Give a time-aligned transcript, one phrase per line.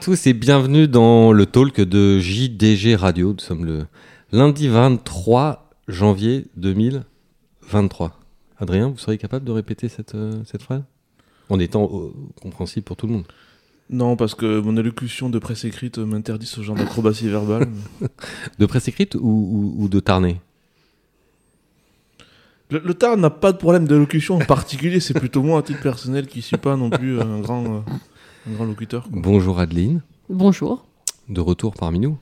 [0.00, 3.32] Tous et bienvenue dans le talk de JDG Radio.
[3.32, 3.86] Nous sommes le
[4.32, 8.18] lundi 23 janvier 2023.
[8.58, 10.82] Adrien, vous seriez capable de répéter cette, euh, cette phrase?
[11.48, 13.24] En étant euh, compréhensible pour tout le monde.
[13.90, 17.68] Non, parce que mon allocution de presse écrite m'interdit ce genre d'acrobatie verbale.
[18.58, 20.36] De presse écrite ou, ou- ou de Tarnay
[22.70, 25.82] Le, le Tarn n'a pas de problème d'allocution en particulier, c'est plutôt moi à titre
[25.82, 27.80] personnel qui suis pas non plus un grand, euh,
[28.48, 29.02] un grand locuteur.
[29.04, 29.20] quoi.
[29.22, 30.84] Bonjour Adeline, Bonjour.
[31.28, 32.16] de retour parmi nous.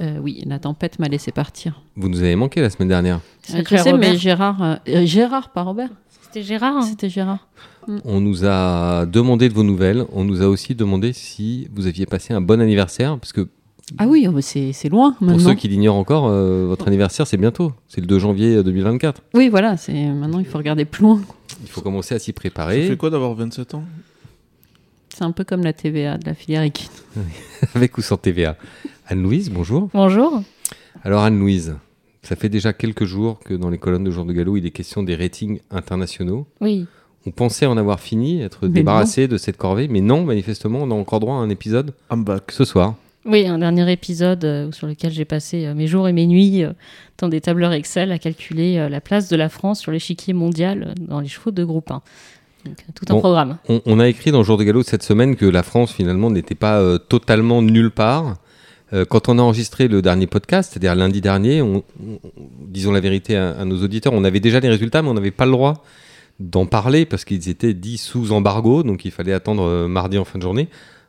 [0.00, 1.82] Euh, oui, la tempête m'a laissé partir.
[1.96, 3.20] Vous nous avez manqué la semaine dernière.
[3.54, 3.98] Euh, je sais, Robert.
[4.12, 5.90] mais Gérard, euh, euh, Gérard, pas Robert.
[6.22, 6.76] C'était Gérard.
[6.78, 6.82] hein.
[6.82, 7.46] C'était Gérard.
[8.04, 10.06] On nous a demandé de vos nouvelles.
[10.12, 13.18] On nous a aussi demandé si vous aviez passé un bon anniversaire.
[13.18, 13.48] Parce que
[13.98, 15.48] Ah oui, oh, c'est c'est loin pour maintenant.
[15.50, 17.72] ceux qui l'ignorent encore, euh, votre anniversaire c'est bientôt.
[17.88, 19.20] C'est le 2 janvier euh, 2024.
[19.34, 21.20] Oui, voilà, c'est maintenant il faut regarder plus loin.
[21.62, 22.88] Il faut commencer à s'y Ça préparer.
[22.88, 23.84] fait quoi d'avoir 27 ans?
[25.14, 26.88] C'est un peu comme la TVA de la filière équine.
[27.74, 28.56] Avec ou sans TVA.
[29.06, 29.90] Anne-Louise, bonjour.
[29.92, 30.42] Bonjour.
[31.04, 31.76] Alors Anne-Louise,
[32.22, 34.70] ça fait déjà quelques jours que dans les colonnes de Jour de Gallo, il est
[34.70, 36.46] question des ratings internationaux.
[36.60, 36.86] Oui.
[37.26, 40.90] On pensait en avoir fini, être Mais débarrassé de cette corvée, mais non, manifestement, on
[40.90, 42.50] a encore droit à un épisode I'm back.
[42.50, 42.94] ce soir.
[43.24, 46.64] Oui, un dernier épisode euh, sur lequel j'ai passé euh, mes jours et mes nuits
[46.64, 46.72] euh,
[47.18, 50.88] dans des tableurs Excel à calculer euh, la place de la France sur l'échiquier mondial
[50.88, 52.02] euh, dans les chevaux de groupe 1.
[52.64, 53.20] Donc, euh, tout un Bon.
[53.20, 53.58] programme.
[53.68, 56.54] On, on a écrit dans Jour de Gallo cette semaine que la France, finalement, n'était
[56.54, 58.36] pas euh, totalement nulle part.
[58.92, 62.18] Euh, quand on a enregistré le dernier podcast, c'est-à-dire lundi dernier, on- on-
[62.68, 65.30] disons la vérité à, à nos auditeurs, on avait déjà les résultats, mais on n'avait
[65.30, 65.82] pas le droit
[66.40, 70.24] d'en parler parce qu'ils étaient dits sous embargo, donc il fallait attendre euh, mardi en
[70.24, 70.68] fin de journée.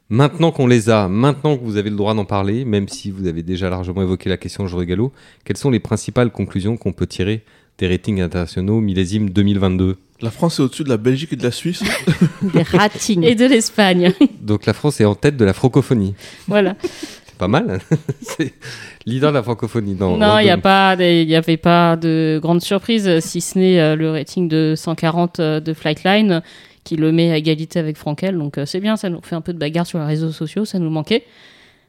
[0.10, 3.26] Maintenant qu'on les a, maintenant que vous avez le droit d'en parler, même si vous
[3.26, 5.12] avez déjà largement évoqué la question jour de galop,
[5.44, 7.42] quelles sont les principales conclusions qu'on peut tirer
[7.80, 11.52] des ratings internationaux millésime 2022 La France est au-dessus de la Belgique et de la
[11.52, 11.84] Suisse.
[12.42, 13.24] Des ratings.
[13.24, 14.14] Et de l'Espagne.
[14.42, 16.16] Donc la France est en tête de la francophonie.
[16.48, 16.76] voilà.
[17.26, 17.80] C'est pas mal.
[18.22, 18.54] c'est
[19.06, 19.96] leader de la francophonie.
[19.96, 23.42] Dans, non, il n'y a pas, des- il y avait pas de grande surprise, si
[23.42, 26.42] ce n'est euh, le rating de 140 euh, de Flightline
[26.86, 28.38] qui le met à égalité avec Frankel.
[28.38, 30.64] Donc euh, c'est bien, ça nous fait un peu de bagarre sur les réseaux sociaux,
[30.64, 31.24] ça nous manquait.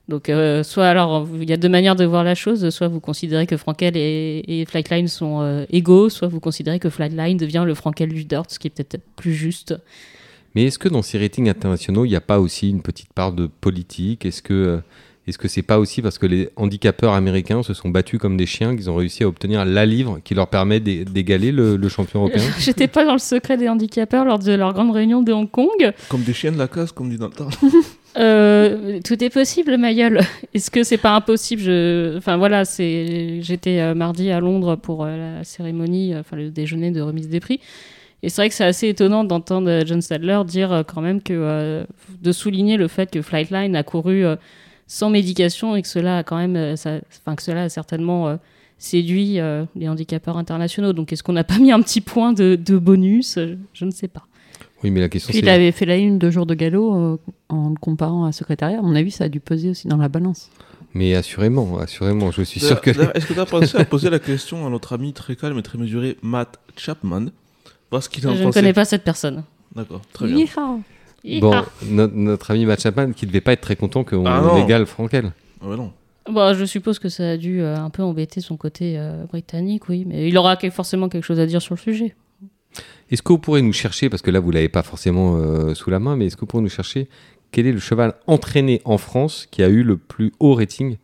[0.09, 3.01] Donc euh, soit alors, il y a deux manières de voir la chose, soit vous
[3.01, 7.65] considérez que Frankel et, et Flightline sont euh, égaux, soit vous considérez que Flightline devient
[7.67, 9.75] le Frankel du dirt, ce qui est peut-être plus juste.
[10.55, 13.33] Mais est-ce que dans ces ratings internationaux, il n'y a pas aussi une petite part
[13.33, 14.27] de politique?
[14.27, 14.77] Est-ce que euh,
[15.27, 18.45] est-ce que c'est pas aussi parce que les handicapeurs américains se sont battus comme des
[18.45, 21.89] chiens qu'ils ont réussi à obtenir la livre qui leur permet d'é- d'égaler le, le
[21.89, 22.45] champion européen?
[22.59, 25.95] J'étais pas dans le secret des handicapeurs lors de leur grande réunion de Hong Kong.
[26.11, 27.51] comme des chiens de la casse, comme dit dans le Tarn.
[28.17, 30.21] Euh, tout est possible, Mayol.
[30.55, 31.63] Est-ce que c'est pas impossible?
[31.63, 32.17] Je...
[32.17, 33.41] Enfin voilà, c'est.
[33.43, 37.41] J'étais euh, mardi à Londres pour euh, la cérémonie, enfin le déjeuner de remise des
[37.41, 37.61] prix.
[38.23, 41.85] Et c'est vrai que c'est assez étonnant d'entendre John Sadler dire quand même que
[42.23, 44.25] de souligner le fait que Flightline a couru
[44.87, 48.39] sans médication et que cela a quand même, enfin que cela a certainement
[48.79, 49.41] séduit
[49.77, 50.95] les handicapeurs internationaux.
[50.95, 53.39] Donc est-ce qu'on n'a pas mis un petit point de, bonus?
[53.75, 54.23] Je ne sais pas.
[54.85, 57.17] Oui, mais la question Puis il avait fait la une de jour de galop euh,
[57.49, 58.79] en le comparant à secrétariat.
[58.79, 60.51] À mon avis, ça a dû peser aussi dans la balance.
[60.93, 64.11] mais assurément, assurément, je suis sûr que D'ailleurs, Est-ce que tu as pensé à poser
[64.11, 67.27] la question à notre ami très calme et très mesuré Matt Chapman
[67.91, 69.43] Voir ce qu'il en Je ne connais pas cette personne.
[69.75, 70.37] D'accord, très bien.
[70.37, 71.41] Yeehaw.
[71.41, 71.65] bon, Ah.
[71.89, 75.33] no- notre ami Matt Chapman qui devait pas être très content qu'on Ah égale Frankel.
[75.63, 75.93] Ah ouais, non.
[76.31, 79.89] Bah, je suppose que ça a dû euh, un peu embêter son côté euh, britannique,
[79.89, 82.15] oui, mais il aura que- forcément quelque chose à dire sur le sujet.
[83.11, 85.91] Est-ce que vous pourrez nous chercher, parce que là vous l'avez pas forcément euh, sous
[85.91, 87.09] la main, mais est-ce que vous pourrez nous chercher
[87.53, 90.97] quel est le cheval entraîné en France qui a eu le plus haut rating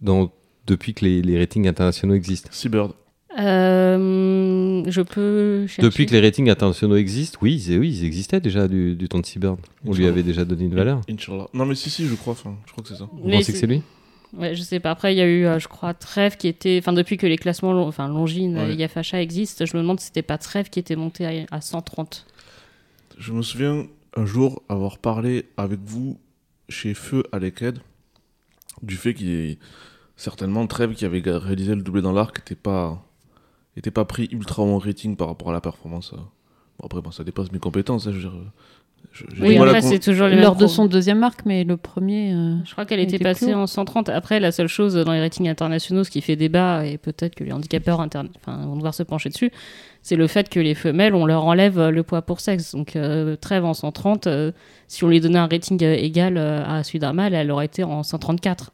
[0.00, 0.30] dans,
[0.66, 2.50] depuis que les, les ratings internationaux existent?
[2.52, 2.92] Seabird.
[3.38, 5.82] Euh, je peux chercher.
[5.82, 9.20] Depuis que les ratings internationaux existent, oui, ils, oui, ils existaient déjà du, du temps
[9.20, 9.58] de Seabird.
[9.84, 11.02] On lui avait déjà donné une valeur.
[11.10, 11.46] Inch'Allah.
[11.52, 12.32] Non, mais si, si, je crois.
[12.32, 13.08] Enfin, je crois que c'est ça.
[13.12, 13.82] Vous Mais pensez que c'est lui?
[14.34, 14.90] Ouais, je sais pas.
[14.90, 16.78] Après, il y a eu, euh, je crois, Trèves qui était.
[16.80, 18.72] Enfin, depuis que les classements, long- enfin, Longines Ouais.
[18.72, 21.60] et Yafacha existent, je me demande si c'était pas Trèves qui était monté à, à
[21.60, 22.26] 130.
[23.16, 23.86] Je me souviens
[24.16, 26.18] un jour avoir parlé avec vous
[26.68, 27.78] chez Feu à l'Eked
[28.82, 29.56] du fait qu'il
[30.16, 33.04] certainement Trèves qui avait réalisé le doublé dans l'arc n'était pas
[33.76, 36.12] était pas pris ultra en rating par rapport à la performance.
[36.12, 36.16] euh.
[36.78, 38.06] Bon, après bon, ça dépasse mes compétences.
[38.06, 38.44] hein, je veux dire, euh,
[39.12, 42.32] je- Oui, après, c'est toujours Lors de son deuxième arc, mais le premier.
[42.32, 44.08] euh, Je crois qu'elle était était passée en 130.
[44.08, 47.42] Après, la seule chose dans les ratings internationaux, ce qui fait débat, et peut-être que
[47.44, 49.50] les handicapeurs internes enfin, vont devoir se pencher dessus,
[50.02, 52.74] c'est le fait que les femelles, on leur enlève euh, le poids pour sexe.
[52.74, 54.52] Donc, euh, Trèves en 130, euh,
[54.86, 58.02] si on lui donnait un rating égal à celui d'un mâle, elle aurait été en
[58.02, 58.72] 134.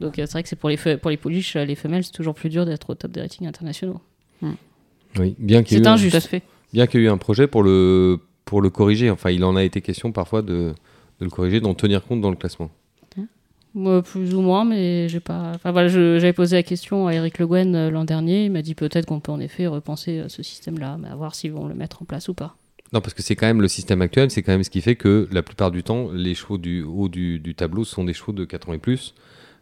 [0.00, 2.12] Donc, euh, c'est vrai que c'est pour les, fe- pour les pouliches, les femelles, c'est
[2.12, 4.00] toujours plus dur d'être au top des ratings internationaux.
[5.18, 6.10] Oui, bien qu'il y, ait C'est eu un- injuste.
[6.12, 6.42] Tout à fait.
[6.72, 9.10] bien qu'il y ait eu un projet pour le, pour le corriger.
[9.10, 10.72] Enfin, il en a été question parfois de,
[11.20, 12.70] de le corriger, d'en tenir compte dans le classement.
[13.74, 15.52] Moi, plus ou moins, mais j'ai pas.
[15.54, 18.46] Enfin voilà, j'avais posé la question à Eric Le Guen euh, l'an dernier.
[18.46, 21.34] Il m'a dit peut-être qu'on peut en effet repenser euh, ce système-là, mais à voir
[21.34, 22.56] s'ils vont le mettre en place ou pas.
[22.94, 24.96] Non, parce que c'est quand même le système actuel, c'est quand même ce qui fait
[24.96, 28.32] que la plupart du temps, les chevaux du haut du, du tableau sont des chevaux
[28.32, 29.14] de 4 ans et plus,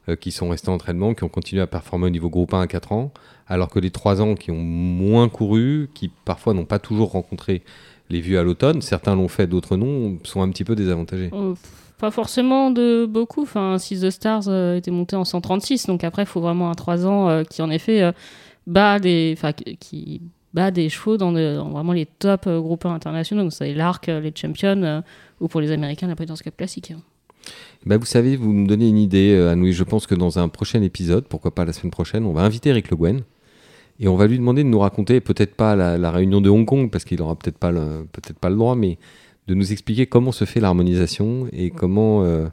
[0.09, 2.61] euh, qui sont restés en entraînement, qui ont continué à performer au niveau groupe 1
[2.61, 3.12] à 4 ans,
[3.49, 7.65] alors que les 3 ans qui ont moins couru, qui parfois n'ont pas toujours rencontré
[8.11, 11.31] les vues à l'automne, certains l'ont fait, d'autres non, sont un petit peu désavantagés.
[11.32, 11.55] Euh,
[11.99, 13.43] pas forcément de beaucoup.
[13.43, 16.75] Enfin, Six the Stars euh, était monté en 136, donc après, il faut vraiment un
[16.75, 18.12] 3 ans euh, qui en effet euh,
[18.67, 20.20] bat des, enfin, qui-
[20.55, 23.43] bat des chevaux dans, de- dans vraiment les top groupes 1 internationaux.
[23.43, 25.02] Donc, c'est l'Arc, les Champions,
[25.41, 26.93] ou pour les Américains, la Breeders' Cup classique.
[26.93, 27.00] hein.
[27.85, 29.73] Bah, vous savez, vous me donnez une idée, Anouilh.
[29.73, 32.70] Je pense que dans un prochain épisode, pourquoi pas la semaine prochaine, on va inviter
[32.70, 33.20] Eric Le Guen
[34.01, 36.67] et on va lui demander de nous raconter, peut-être pas la, la réunion de Hong
[36.67, 38.99] Kong, parce qu'il aura peut-être pas, le, peut-être pas le droit, mais
[39.49, 42.47] de nous expliquer comment se fait l'harmonisation et comment, euh,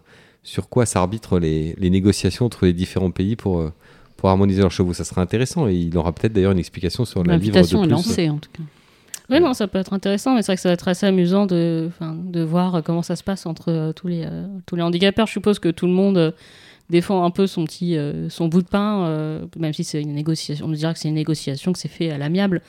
[0.43, 3.71] sur quoi s'arbitrent les, les négociations entre les différents pays pour, euh,
[4.17, 4.93] pour harmoniser leurs chevaux.
[4.93, 7.79] Ça sera intéressant et il aura peut-être d'ailleurs une explication sur la livre de L'invitation
[7.83, 7.91] est plus.
[7.91, 8.63] lancée, en tout cas.
[9.29, 11.45] Oui, non, ça peut être intéressant, mais c'est vrai que ça va être assez amusant
[11.45, 14.75] de, enfin, de voir euh, comment ça se passe entre euh, tous, les, euh, tous
[14.75, 15.27] les handicapeurs.
[15.27, 16.31] Je suppose que tout le monde euh,
[16.89, 20.13] défend un peu son petit euh, son bout de pain, euh, même si c'est une
[20.13, 20.65] négociation.
[20.65, 22.61] On dira que c'est une négociation, que c'est fait à l'amiable,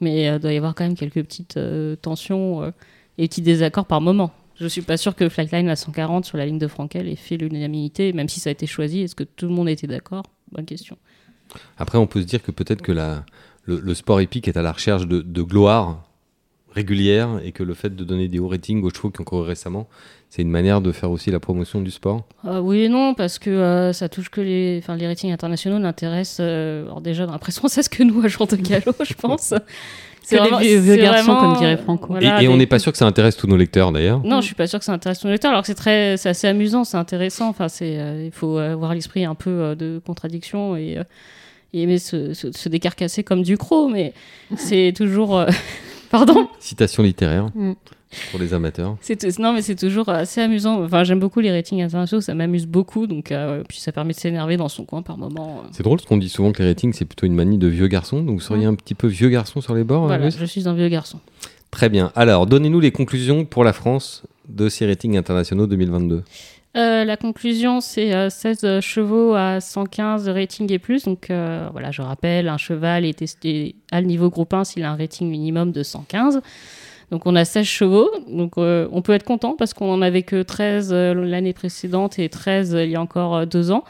[0.00, 2.70] mais euh, il doit y avoir quand même quelques petites euh, tensions euh,
[3.18, 4.32] et petits désaccords par moment.
[4.56, 7.36] Je suis pas sûr que Flightline à 140 sur la ligne de Frankel ait fait
[7.36, 9.02] l'unanimité, même si ça a été choisi.
[9.02, 10.24] Est-ce que tout le monde était d'accord?
[10.50, 10.96] Bonne question.
[11.76, 13.24] Après, on peut se dire que peut-être que la,
[13.64, 16.08] le, le sport épique est à la recherche de, de gloire
[16.72, 19.42] régulière et que le fait de donner des hauts ratings aux chevaux qui ont couru
[19.42, 19.88] récemment,
[20.30, 22.24] c'est une manière de faire aussi la promotion du sport?
[22.46, 25.78] Euh, oui et non, parce que euh, ça touche que les, enfin, les ratings internationaux
[25.78, 29.54] n'intéressent euh, alors déjà dans la presse française que nous, agents de galop, je pense.
[30.30, 32.06] Que les vieux- vieux c'est garçons, vraiment, comme dirait Franco.
[32.10, 34.20] voilà, et et on n'est pas sûr que ça intéresse tous nos lecteurs d'ailleurs.
[34.22, 36.28] Non, je suis pas sûre que ça intéresse ton lecteur, alors que c'est très, c'est
[36.28, 37.48] assez amusant, c'est intéressant.
[37.48, 41.04] Enfin, c'est, euh, il faut avoir l'esprit un peu euh, de contradiction et, euh,
[41.72, 44.12] et aimer se, se, se décarcasser comme du croc, mais
[44.58, 45.46] c'est toujours, euh,
[46.10, 46.46] pardon?
[46.58, 47.72] Citation littéraire Mm.
[48.30, 48.96] Pour les amateurs.
[49.00, 50.82] C'est non, mais c'est toujours assez amusant.
[50.82, 53.06] Enfin, j'aime beaucoup les ratings internationaux, ça m'amuse beaucoup.
[53.06, 55.62] Donc, euh, puis ça permet de s'énerver dans son coin par moment.
[55.72, 57.88] C'est drôle parce qu'on dit souvent que les ratings c'est plutôt une manie de vieux
[57.88, 58.22] garçons.
[58.22, 60.06] Donc vous seriez un petit peu vieux garçon sur les bords.
[60.06, 61.20] Voilà, je suis un vieux garçon.
[61.70, 62.12] Très bien.
[62.14, 66.22] Alors donnez-nous les conclusions pour la France de ces ratings internationaux 2022.
[66.76, 71.04] Euh, la conclusion, c'est euh, 16 chevaux à 115 rating et plus.
[71.04, 74.84] Donc euh, voilà, je rappelle, un cheval est testé à le niveau groupe 1 s'il
[74.84, 76.40] a un rating minimum de 115.
[77.10, 78.10] Donc on a 16 chevaux.
[78.28, 82.18] Donc euh, on peut être content parce qu'on en avait que 13 euh, l'année précédente
[82.18, 83.84] et 13 il y a encore euh, deux ans.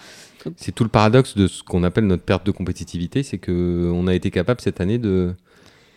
[0.57, 4.07] C'est tout le paradoxe de ce qu'on appelle notre perte de compétitivité, c'est que on
[4.07, 5.35] a été capable cette année de,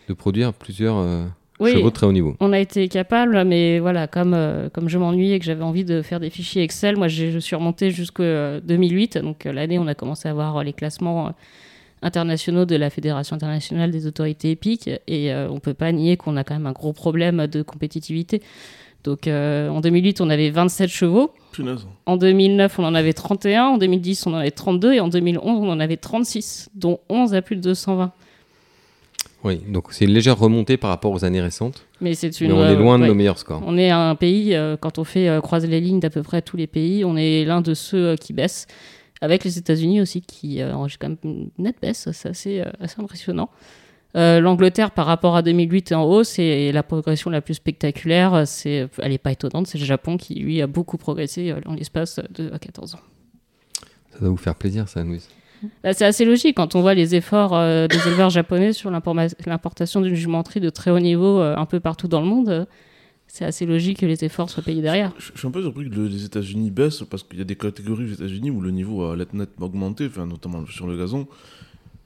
[0.08, 1.24] de produire plusieurs euh,
[1.60, 1.72] Oui.
[1.72, 2.34] chevaux de très haut niveau.
[2.40, 5.84] On a été capable, mais voilà, comme, euh, comme je m'ennuyais et que j'avais envie
[5.84, 9.18] de faire des fichiers Excel, moi j'ai- je suis remontée jusqu'en 2008.
[9.18, 11.30] Donc euh, l'année, on a commencé à voir euh, les classements euh,
[12.02, 14.90] internationaux de la Fédération internationale des autorités épiques.
[15.06, 18.42] Et euh, on peut pas nier qu'on a quand même un gros problème de compétitivité.
[19.04, 21.32] Donc euh, en 2008, on avait 27 chevaux.
[21.52, 21.86] Punaise.
[22.06, 23.64] En 2009, on en avait 31.
[23.64, 24.94] En 2010, on en avait 32.
[24.94, 28.12] Et en 2011, on en avait 36, dont 11 à plus de 220.
[29.44, 32.48] Oui, donc c'est une légère remontée par rapport aux années récentes, Mais c'est une.
[32.48, 33.08] mais on est euh, loin de ouais.
[33.08, 33.62] nos meilleurs scores.
[33.66, 36.42] On est un pays, euh, quand on fait euh, croiser les lignes d'à peu près
[36.42, 38.68] tous les pays, on est l'un de ceux euh, qui baissent,
[39.22, 42.70] avec les États-Unis aussi qui euh, enregistrent quand même une nette baisse, c'est assez, euh,
[42.80, 43.48] assez impressionnant.
[44.14, 48.46] Euh, L'Angleterre par rapport à 2008 est en hausse et la progression la plus spectaculaire,
[48.46, 52.20] c'est, elle n'est pas étonnante, c'est le Japon qui lui a beaucoup progressé en l'espace
[52.30, 53.00] de 14 ans.
[54.10, 55.28] Ça va vous faire plaisir, ça, Louise.
[55.82, 60.00] Bah, c'est assez logique quand on voit les efforts euh, des éleveurs japonais sur l'importation
[60.00, 62.66] d'une jumenterie de très haut niveau euh, un peu partout dans le monde.
[63.34, 65.10] C'est assez logique que les efforts soient payés derrière.
[65.18, 67.44] Je je suis un peu surpris que le- les États-Unis baissent parce qu'il y a
[67.44, 71.26] des catégories aux États-Unis où le niveau a nettement augmenté, enfin, notamment sur le gazon.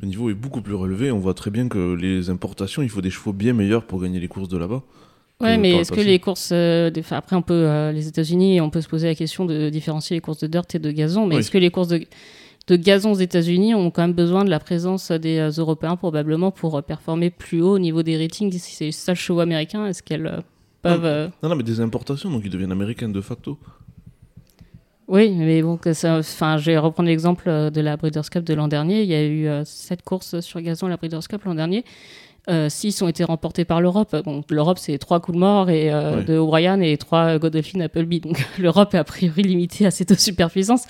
[0.01, 1.11] Le niveau est beaucoup plus relevé.
[1.11, 4.21] On voit très bien que les importations, il faut des chevaux bien meilleurs pour gagner
[4.21, 4.83] les courses de là-bas.
[5.41, 6.51] Ouais, mais le est-ce que les courses.
[6.53, 7.55] euh, des- après, on peut.
[7.55, 10.73] euh, les États-Unis, on peut se poser la question de différencier les courses de dirt
[10.77, 11.27] et de gazon.
[11.27, 11.41] Mais Oui.
[11.41, 12.03] est-ce que les courses de,
[12.69, 16.53] de gazon aux États-Unis ont quand même besoin de la présence des euh, Européens, probablement,
[16.53, 18.53] pour performer plus haut au niveau des ratings?
[18.53, 20.41] Si c'est les seuls chevaux américains, est-ce qu'elles euh,
[20.89, 21.05] peuvent.
[21.05, 23.59] euh, Non, non, mais des importations, donc ils deviennent américains de facto.
[25.09, 28.45] Oui, mais bon, que ça, enfin, je vais reprendre l'exemple euh, de la Breeders' Cup
[28.45, 29.03] de l'an dernier.
[29.03, 31.85] Il y a eu euh, sept courses sur gazon à la Breeders' Cup l'an dernier.
[32.49, 34.15] Euh, six ont été remportés par l'Europe.
[34.25, 38.21] Bon, l'Europe, c'est trois coups de mort et, euh, de O'Brien et trois Godolphin Appleby.
[38.21, 40.87] Donc l'Europe est a priori limitée à ces deux superpuissances.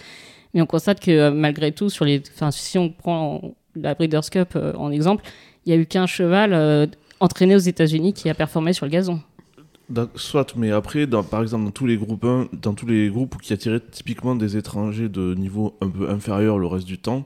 [0.55, 4.51] Mais on constate que malgré tout, sur les, enfin, si on prend la Breeders' Cup
[4.57, 5.25] euh, en exemple,
[5.67, 6.89] il y a eu qu'un cheval
[7.21, 9.21] entraîné aux États-Unis qui a performé sur le gazon.
[10.17, 13.37] Soit, mais après, dans, par exemple, dans tous les groupes 1, dans tous les groupes
[13.41, 17.25] qui attiraient typiquement des étrangers de niveau un peu inférieur le reste du temps,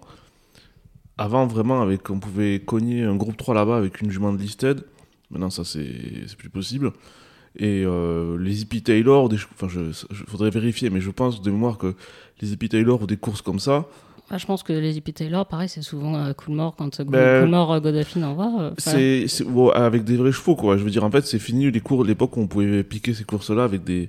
[1.17, 4.85] avant vraiment, avec, on pouvait cogner un groupe 3 là-bas avec une jument de listed.
[5.31, 6.93] Maintenant, ça, c'est plus possible.
[7.57, 11.50] Et euh, les Hippie Taylor, des, enfin, je, je- faudrait vérifier, mais je pense de
[11.50, 11.95] mémoire que
[12.43, 13.87] les Hippie Taylor ou des courses comme ça,
[14.33, 17.05] Ah, je pense que les Hippie Taylor, pareil, c'est souvent coup de mort quand euh,
[17.05, 18.53] Ben, coup de mort euh, Godolphin envoie.
[18.61, 19.27] euh, c'est
[19.75, 20.77] avec des vrais chevaux, quoi.
[20.77, 23.25] Je veux dire, en fait, c'est fini les cours, l'époque où on pouvait piquer ces
[23.25, 24.09] courses-là avec des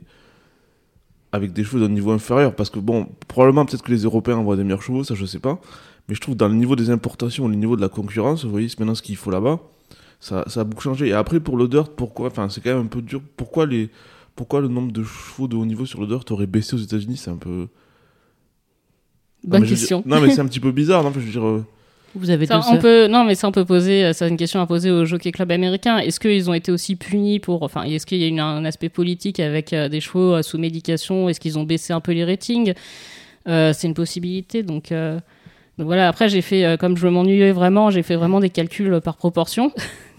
[1.32, 2.56] avec des chevaux d'un niveau inférieur.
[2.56, 5.40] Parce que, bon, probablement, peut-être que les Européens envoient des meilleurs chevaux, ça, je sais
[5.40, 5.60] pas.
[6.08, 8.68] Mais je trouve, dans le niveau des importations, le niveau de la concurrence, vous voyez,
[8.70, 9.60] c'est maintenant ce qu'il faut là-bas,
[10.20, 11.08] ça, ça a beaucoup changé.
[11.08, 13.22] Et après, pour le dirt, pourquoi Enfin, c'est quand même un peu dur.
[13.38, 13.90] Pourquoi, les,
[14.36, 17.18] pourquoi le nombre de chevaux de haut niveau sur le dirt aurait baissé aux États-Unis?
[17.18, 17.68] C'est un peu.
[19.43, 20.00] Bonne question.
[20.00, 21.45] dire- non, mais c'est un petit peu bizarre, non Je veux dire.
[21.45, 21.65] euh,
[22.15, 24.60] Vous avez Ça, on peut, non, mais ça, on peut poser, euh, c'est une question
[24.62, 25.98] à poser au Jockey Club américain.
[25.98, 28.89] Est-ce qu'ils ont été aussi punis pour, enfin, est-ce qu'il y a eu un aspect
[28.89, 31.29] politique avec euh, des chevaux euh, sous médication?
[31.29, 32.74] Est-ce qu'ils ont baissé un peu les ratings?
[33.48, 34.62] Euh, C'est une possibilité.
[34.63, 35.15] Donc, euh,
[35.77, 36.07] donc voilà.
[36.10, 39.71] Après, j'ai fait, euh, comme je m'ennuyais vraiment, j'ai fait vraiment des calculs par proportion.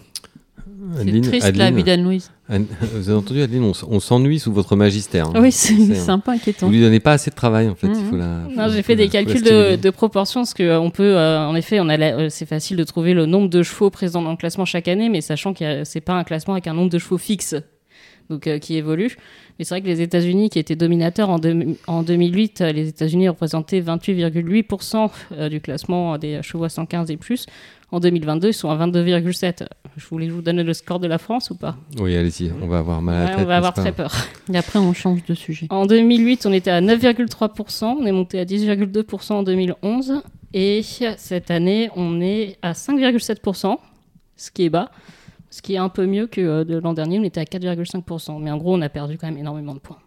[0.95, 2.31] C'est Adeline, triste la Adeline, vie d'Anne-Louise.
[2.49, 5.27] Anne- vous avez entendu, Adeline, on, s'ennuie sous votre magistère.
[5.29, 5.41] hein.
[5.41, 5.75] Oui, c'est
[6.11, 6.67] un peu inquiétant.
[6.67, 7.87] Vous lui donnez pas assez de travail, en fait.
[7.89, 10.55] Il faut la, Non, faut- j'ai fait la- des la calculs de, de proportion, parce
[10.55, 13.15] que euh, on peut, euh, en effet, on a la- euh, c'est facile de trouver
[13.15, 16.15] le nombre de chevaux présents dans le classement chaque année, mais sachant que c'est pas
[16.15, 17.55] un classement avec un nombre de chevaux fixe,
[18.33, 19.17] donc euh, qui évolue.
[19.59, 22.89] Mais c'est vrai que les États-Unis, qui étaient dominateurs en, deux- en 2008, euh, les
[22.89, 27.47] États-Unis représentaient 28,8% euh, du classement des chevaux à 115 et plus.
[27.91, 29.67] En 2022, ils sont à 22,7.
[29.99, 31.77] Je voulais vous donner le score de la France ou pas?
[32.01, 33.45] Oui, allez-y, on va avoir mal à la Ouais, tête.
[33.45, 34.15] On va avoir très peur.
[34.53, 35.67] Et après, on change de sujet.
[35.69, 40.23] En 2008, on était à 9,3%, on est monté à 10,2% en 2011,
[40.55, 40.83] et
[41.19, 43.77] cette année, on est à 5,7%,
[44.37, 44.91] ce qui est bas,
[45.53, 48.41] ce qui est un peu mieux que euh, de l'an dernier, on était à 4,5%.
[48.43, 49.99] Mais en gros, on a perdu quand même énormément de points.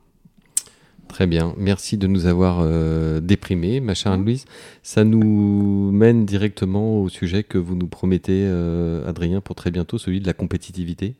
[1.07, 1.53] Très bien.
[1.57, 4.45] Merci de nous avoir euh, déprimés, ma chère Anne-Louise.
[4.81, 9.99] Ça nous mène directement au sujet que vous nous promettez, euh, Adrien, pour très bientôt,
[9.99, 11.13] celui de la compétitivité.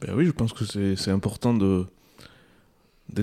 [0.00, 0.64] Ben oui, je pense que
[0.96, 1.86] c'est important d'être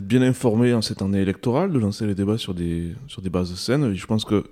[0.07, 3.53] bien informé en cette année électorale, de lancer les débats sur des, sur des bases
[3.55, 3.91] saines.
[3.91, 4.45] Et je pense que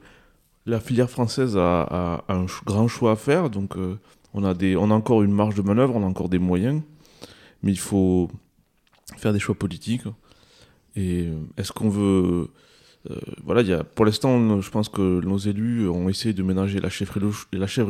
[0.65, 3.97] la filière française a, a- a un grand choix à faire, donc euh,
[4.35, 6.81] on, a des, on a encore une marge de manœuvre, on a encore des moyens,
[7.63, 8.29] mais il faut
[9.17, 10.07] faire des choix politiques.
[10.95, 12.49] Et euh, est-ce qu'on veut...
[13.09, 16.43] euh, voilà, il y a, pour l'instant, je pense que nos élus ont essayé de
[16.43, 17.17] ménager la chèvre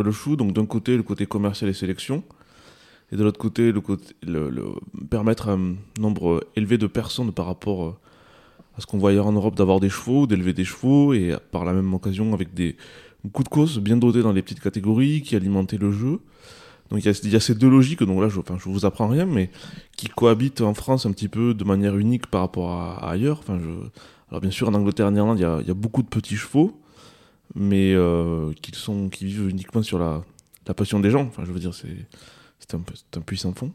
[0.02, 2.24] et le chou, donc d'un côté, le côté commercial et sélection,
[3.12, 4.74] et de l'autre côté, le côté le-
[5.10, 7.94] permettre à un nombre élevé de personnes par rapport euh,
[8.78, 11.64] à ce qu'on voit ailleurs en Europe d'avoir des chevaux, d'élever des chevaux, et par
[11.64, 12.76] la même occasion avec des
[13.32, 16.20] coups de course bien dotés dans les petites catégories qui alimentaient le jeu.
[16.92, 19.26] Donc il y, a, ces deux logiques, donc là je, enfin, je vous apprends rien,
[19.26, 19.50] mais
[19.98, 23.40] qui cohabitent en France un petit peu de manière unique par rapport à, ailleurs.
[23.40, 23.60] Enfin.
[24.30, 26.80] Alors bien sûr en Angleterre et en Irlande il y a, beaucoup de petits chevaux,
[27.56, 30.24] mais euh, qui, sont, qui vivent uniquement sur la,
[30.68, 31.22] la passion des gens.
[31.22, 32.08] Enfin je veux dire c'est
[32.60, 33.72] c'est un, c'est un puissant fond.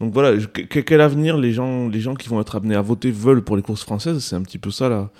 [0.00, 3.44] Donc voilà, quel avenir les gens, les gens qui vont être amenés à voter veulent
[3.44, 4.24] pour les courses françaises?
[4.24, 5.10] C'est un petit peu ça la,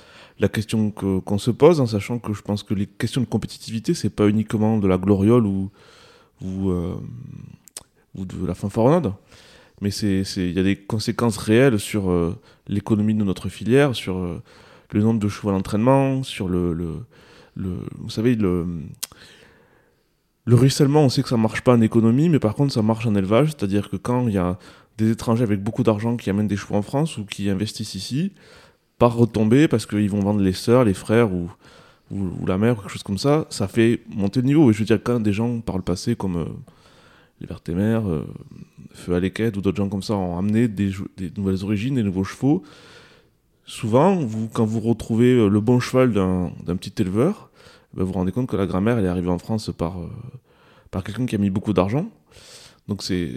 [0.41, 3.27] la question que- qu'on se pose, en sachant que je pense que les questions de
[3.27, 5.71] compétitivité, c'est pas uniquement de la gloriole ou,
[6.43, 6.95] euh,
[8.15, 9.13] de la fanfaronnade,
[9.83, 12.35] mais il y a des conséquences réelles sur euh,
[12.69, 14.43] l'économie de notre filière, sur euh,
[14.93, 17.05] le nombre de chevaux à l'entraînement, sur le,
[17.57, 18.67] Vous savez, le.
[20.47, 23.07] Le ruissellement, on sait que ça marche pas en économie, mais par contre ça marche
[23.07, 24.59] en élevage, c'est-à-dire que quand il y a
[24.99, 28.33] des étrangers avec beaucoup d'argent qui amènent des chevaux en France ou qui investissent ici,
[29.01, 31.49] par retombée, parce qu'ils vont vendre les sœurs, les frères ou,
[32.47, 34.71] la mère, ou quelque chose comme ça, ça fait monter le niveau.
[34.71, 36.45] Et je veux dire, quand des gens par le passé, comme euh,
[37.41, 38.27] les Vertémères, euh,
[38.93, 40.91] Feu à l'équette ou d'autres gens comme ça, ont amené des,
[41.35, 42.63] nouvelles origines, des nouveaux chevaux,
[43.65, 44.21] souvent,
[44.53, 47.49] quand vous retrouvez euh, le bon cheval d'un petit éleveur,
[47.95, 51.37] ben, vous vous rendez compte que la elle est arrivée en France par quelqu'un qui
[51.37, 52.11] a mis beaucoup d'argent.
[52.89, 53.37] Donc c'est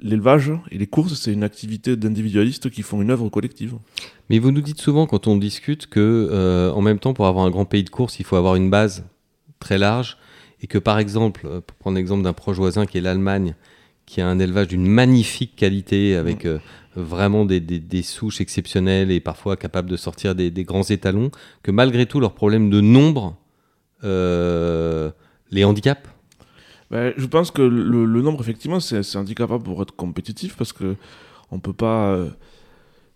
[0.00, 3.74] l'élevage et les courses, c'est une activité d'individualistes qui font une œuvre collective.
[4.28, 7.46] Mais vous nous dites souvent quand on discute que, euh, en même temps, pour avoir
[7.46, 9.04] un grand pays de course, il faut avoir une base
[9.58, 10.18] très large
[10.60, 13.54] et que, par exemple, euh, pour prendre l'exemple d'un proche voisin qui est l'Allemagne,
[14.04, 16.58] qui a un élevage d'une magnifique qualité avec euh,
[16.94, 21.30] vraiment des, des- des souches exceptionnelles et parfois capables de sortir des, des grands étalons,
[21.62, 23.36] que malgré tout, leurs problèmes de nombre
[24.04, 25.10] euh,
[25.50, 26.08] les handicapent.
[26.90, 30.96] Ben, je pense que le, nombre, effectivement, c'est handicapable pour être compétitif parce que
[31.50, 32.10] on peut pas.
[32.14, 32.30] euh,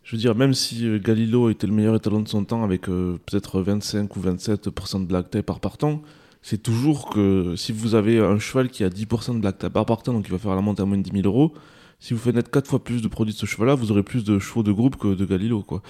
[0.02, 3.18] je veux dire, même si euh, était le meilleur étalon de son temps avec euh,
[3.26, 6.02] peut-être 25 ou 27% de black tape par partant,
[6.42, 9.86] c'est toujours que si vous avez un cheval qui a 10% de black tape par
[9.86, 11.52] partant, donc il va faire la monte à moins de 10 000 euros,
[12.00, 14.24] si vous faites naître quatre fois plus de produits de ce cheval-là, vous aurez plus
[14.24, 15.82] de chevaux de groupe que de Galilo, quoi.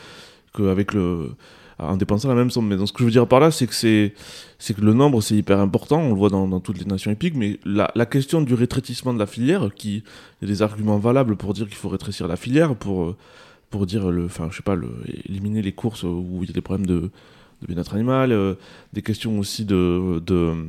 [0.54, 1.30] Qu'avec le.
[1.82, 2.68] En dépensant la même somme.
[2.68, 4.14] Mais donc, ce que je veux dire par là, c'est que, c'est,
[4.74, 6.00] que le nombre, c'est hyper important.
[6.00, 7.34] On le voit dans, toutes les nations épiques.
[7.34, 10.02] Mais la, question du rétrécissement de la filière, qui.
[10.42, 13.16] Il y a des arguments valables pour dire qu'il faut rétrécir la filière, pour,
[13.70, 14.76] pour dire, le, enfin, je sais pas,
[15.26, 17.10] éliminer les courses où il y a des problèmes de,
[17.66, 18.54] bien-être animal, euh,
[18.92, 20.66] des questions aussi de, de,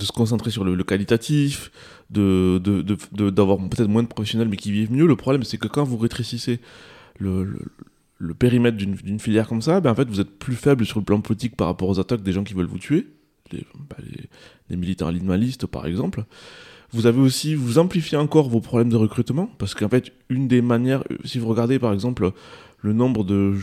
[0.00, 1.70] se concentrer sur le, qualitatif,
[2.10, 5.06] de, de, de- d'avoir peut-être moins de professionnels mais qui vivent mieux.
[5.06, 6.60] Le problème, c'est que quand vous rétrécissez
[7.18, 7.58] le,
[8.18, 11.04] le périmètre d'une, filière comme ça, ben en fait, vous êtes plus faible sur le
[11.04, 13.08] plan politique par rapport aux attaques des gens qui veulent vous tuer,
[13.52, 13.96] les, bah,
[14.70, 16.24] les, militants animalistes par exemple.
[16.92, 20.62] Vous avez aussi, vous amplifiez encore vos problèmes de recrutement, parce qu'en fait, une des
[20.62, 22.30] manières, si vous regardez par exemple
[22.80, 23.56] le nombre de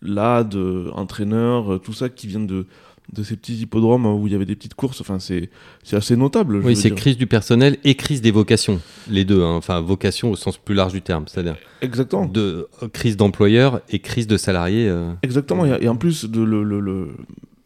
[0.00, 0.56] LAD,
[0.92, 2.66] entraîneurs, tout ça qui viennent de,
[3.12, 5.48] de ces petits hippodromes où il y avait des petites courses, enfin c'est,
[5.82, 6.56] c'est assez notable.
[6.56, 9.42] Oui, c'est crise du personnel et crise des vocations, les deux.
[9.42, 9.54] hein.
[9.56, 12.26] Enfin, vocation au sens plus large du terme, c'est-à-dire Exactement.
[12.26, 14.88] de euh, crise d'employeurs et crise de salariés.
[14.88, 15.12] euh.
[15.22, 17.16] Exactement, et, et en plus de le, le, le-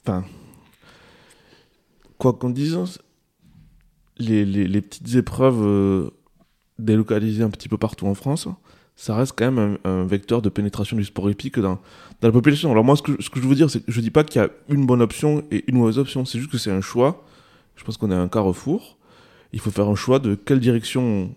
[0.07, 0.25] enfin,
[2.19, 2.79] quoi qu'on dise,
[4.19, 6.11] les, les, les petites épreuves euh,
[6.79, 8.47] délocalisées un petit peu partout en France,
[8.97, 11.81] ça reste quand même un, vecteur de pénétration du sport épique dans,
[12.23, 12.71] la population.
[12.71, 14.45] Alors moi, ce que, que je veux dire, c'est que je dis pas qu'il y
[14.45, 17.25] a une bonne option et une mauvaise option, c'est juste que c'est un choix.
[17.77, 18.97] Je pense qu'on est à un carrefour.
[19.53, 21.35] Il faut faire un choix de quelle direction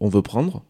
[0.00, 0.62] on, veut prendre.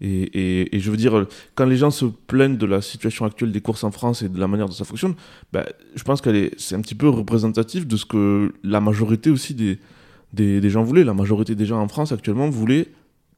[0.00, 3.84] Et, je veux dire, quand les gens se plaignent de la situation actuelle des courses
[3.84, 5.14] en France et de la manière dont ça fonctionne,
[5.52, 5.64] bah,
[5.94, 9.54] je pense qu'elle est, c'est un petit peu représentatif de ce que la majorité aussi
[9.54, 11.04] des gens voulaient.
[11.04, 12.88] La majorité des gens en France actuellement voulaient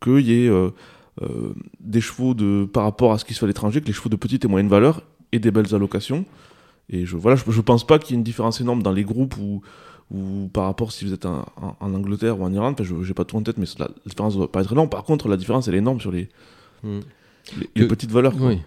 [0.03, 0.71] qu'il y ait euh,
[1.23, 3.93] euh, des chevaux de, par rapport à ce qui se fait à l'étranger, que les
[3.93, 6.25] chevaux de petite et moyenne valeur aient des belles allocations.
[6.91, 9.03] Et je, voilà, je, je pense pas qu'il y ait une différence énorme dans les
[9.05, 9.61] groupes ou,
[10.15, 12.75] ou par rapport si vous êtes en, en- en Angleterre ou en Irlande.
[12.75, 14.73] Enfin, je j'ai pas tout en tête, mais la, la différence ne doit pas être
[14.73, 14.89] énorme.
[14.89, 16.29] Par contre, la différence, elle est énorme sur les,
[16.83, 17.01] Hmm.
[17.59, 18.35] les, les Que- petites valeurs.
[18.39, 18.59] Oui.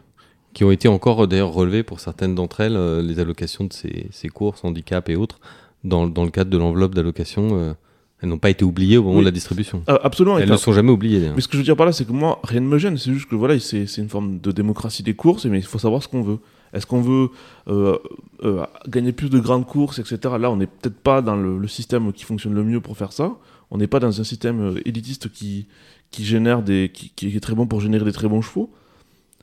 [0.51, 4.07] Qui ont été encore d'ailleurs relevées pour certaines d'entre elles, euh, les allocations de ces,
[4.11, 5.39] ces courses, handicap et autres,
[5.83, 7.73] dans, dans le cadre de l'enveloppe d'allocation, euh,
[8.21, 9.21] elles n'ont pas été oubliées au moment Oui.
[9.21, 9.83] de la distribution.
[9.89, 10.37] Euh, absolument.
[10.37, 11.35] Elles ne sont jamais oubliées d'ailleurs.
[11.35, 12.97] Mais ce que je veux dire par là, c'est que moi, rien ne me gêne.
[12.97, 15.79] C'est juste que voilà, c'est c'est une forme de démocratie des courses, mais il faut
[15.79, 16.39] savoir ce qu'on veut.
[16.73, 17.29] Est-ce qu'on veut
[17.67, 17.97] euh,
[18.43, 20.19] euh, gagner plus de grandes courses, etc.
[20.39, 23.11] Là, on n'est peut-être pas dans le, le système qui fonctionne le mieux pour faire
[23.13, 23.37] ça.
[23.71, 25.67] On n'est pas dans un système élitiste qui,
[26.11, 28.69] qui génère des, qui, qui est très bon pour générer des très bons chevaux.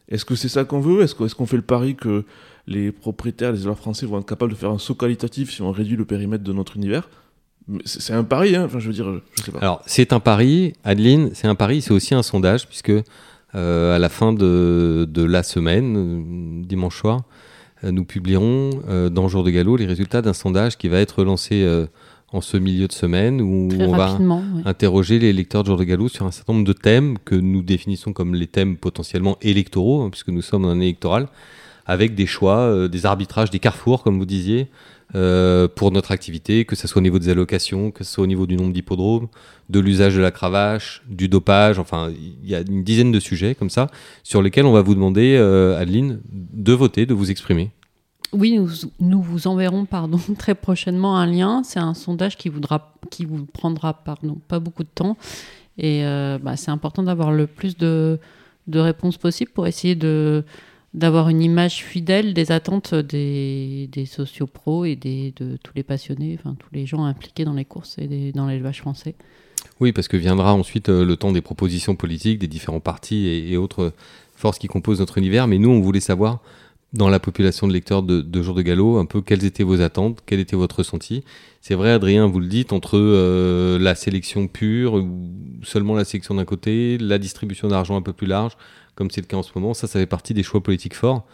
[0.08, 1.02] Est-ce que c'est ça qu'on veut?
[1.02, 2.24] Est-ce qu'on est qu'on fait le pari que
[2.68, 5.72] les propriétaires, les éleveurs français vont être capables de faire un saut qualitatif si on
[5.72, 7.08] réduit le périmètre de notre univers?
[7.84, 8.64] C'est un pari, hein.
[8.66, 9.58] enfin, je veux dire, je sais pas.
[9.58, 12.92] Alors, c'est un pari, Adeline, c'est un pari, c'est aussi un sondage, puisque
[13.54, 17.22] euh, à la fin de, de la semaine, euh, dimanche soir,
[17.84, 21.24] euh, nous publierons euh, dans Jour de Galop les résultats d'un sondage qui va être
[21.24, 21.86] lancé euh,
[22.32, 24.18] en ce milieu de semaine, où Très on va
[24.64, 27.62] interroger les lecteurs de Jour de Galop sur un certain nombre de thèmes que nous
[27.62, 31.28] définissons comme les thèmes potentiellement électoraux, hein, puisque nous sommes en année électorale,
[31.86, 34.68] avec des choix, euh, des arbitrages, des carrefours, comme vous disiez,
[35.14, 38.26] euh, pour notre activité, que ce soit au niveau des allocations, que ce soit au
[38.26, 39.28] niveau du nombre d'hippodromes,
[39.70, 43.54] de l'usage de la cravache, du dopage, enfin, il y a une dizaine de sujets
[43.54, 43.88] comme ça,
[44.24, 47.70] sur lesquels on va vous demander, euh, Adeline, de voter, de vous exprimer.
[48.32, 48.68] Oui, nous,
[49.00, 51.62] nous vous enverrons pardon, très prochainement un lien.
[51.62, 55.16] C'est un sondage qui, voudra, qui vous prendra pardon, pas beaucoup de temps.
[55.78, 58.18] Et euh, bah, c'est important d'avoir le plus de,
[58.66, 60.44] de réponses possibles pour essayer de
[60.96, 66.38] d'avoir une image fidèle des attentes des, des sociopros et des, de tous les passionnés,
[66.38, 69.14] enfin tous les gens impliqués dans les courses et dans l'élevage français.
[69.78, 73.56] Oui, parce que viendra ensuite euh, le temps des propositions politiques des différents partis et,
[73.58, 73.92] autres
[74.34, 75.46] forces qui composent notre univers.
[75.46, 76.40] Mais nous, on voulait savoir,
[76.94, 79.82] dans la population de lecteurs de, de Jour de Galop, un peu quelles étaient vos
[79.82, 81.24] attentes, quel était votre ressenti.
[81.60, 85.28] C'est vrai, Adrien, vous le dites, entre euh, la sélection pure, ou
[85.62, 88.56] seulement la sélection d'un côté, la distribution d'argent un peu plus large,
[88.96, 91.24] comme c'est le cas en ce moment, ça, ça fait partie des choix politiques forts.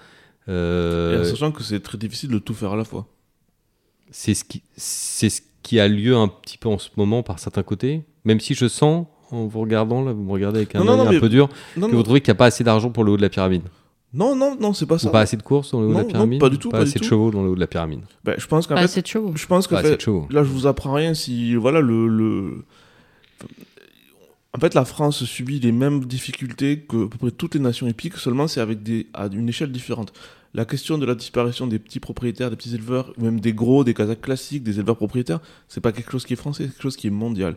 [0.46, 3.06] Et Euh, en sachant que c'est très difficile de tout faire à la fois.
[4.10, 7.38] c'est ce qui c'est ce qui a lieu un petit peu en ce moment par
[7.38, 10.80] certains côtés même si je sens en vous regardant là vous me regardez avec un
[10.80, 12.36] Non, non, œil non, un mais- peu dur Non, que non, vous trouvez qu'il n'y
[12.36, 13.62] a pas assez d'argent pour le haut de la pyramide
[14.12, 15.08] non, non, non, c'est pas ou ça.
[15.10, 16.78] pas assez de courses dans le haut de la non, pyramide pas du tout, pas,
[16.78, 18.82] pas assez de chevaux dans le haut de la pyramide Ben, je pense qu'en fait,
[18.82, 19.32] assez de chevaux.
[19.36, 22.64] je pense que fait- là, je vous apprends rien si voilà le, le...
[24.54, 27.86] En fait, la France subit les mêmes difficultés que à peu près toutes les nations
[27.86, 30.12] épiques, seulement c'est avec des à une échelle différente.
[30.54, 33.82] La question de la disparition des petits propriétaires, des petits éleveurs, ou même des gros,
[33.84, 36.82] des casaques classiques, des éleveurs propriétaires, c'est pas quelque chose qui est français, c'est quelque
[36.82, 37.56] chose qui est mondial.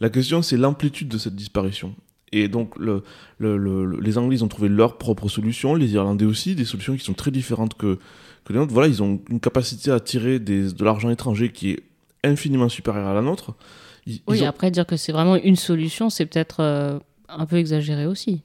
[0.00, 1.96] La question, c'est l'amplitude de cette disparition.
[2.30, 3.02] Et donc, le,
[3.38, 6.64] le- le- le- les Anglais, ils ont trouvé leur propre solution, les Irlandais aussi, des
[6.66, 7.98] solutions qui sont très différentes que,
[8.44, 8.72] que les nôtres.
[8.72, 11.82] Voilà, ils ont une capacité à tirer des- de l'argent étranger qui est
[12.22, 13.56] infiniment supérieure à la nôtre.
[14.08, 17.46] Ils- Oui, ils ont- après dire que c'est vraiment une solution, c'est peut-être euh, un
[17.46, 18.42] peu exagéré aussi.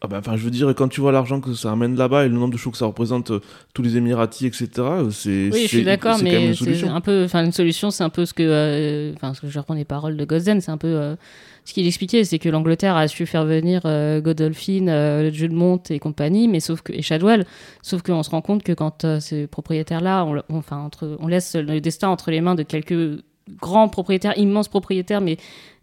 [0.00, 2.28] Ah ben, enfin, je veux dire, quand tu vois l'argent que ça amène là-bas et
[2.28, 3.40] le nombre de chevaux que ça représente, euh,
[3.74, 5.50] tous les Émiratis, etc., euh, c'est.
[5.52, 6.94] Oui, je suis d'accord, mais c'est solution.
[6.94, 9.58] un peu, enfin, une solution, c'est un peu ce que, euh, enfin, ce que je
[9.58, 11.16] reprends les paroles de Gosden, c'est un peu euh,
[11.64, 13.80] ce qu'il expliquait, c'est que l'Angleterre a su faire venir
[14.22, 15.52] Godolphin, Jules
[15.90, 17.44] et compagnie, mais sauf que et Shadwell,
[17.82, 21.56] sauf qu'on se rend compte que quand ces propriétaires-là, on, on- enfin, entre, on laisse
[21.56, 23.20] le destin entre les mains de quelques
[23.60, 25.36] grands propriétaires, immenses propriétaires, mais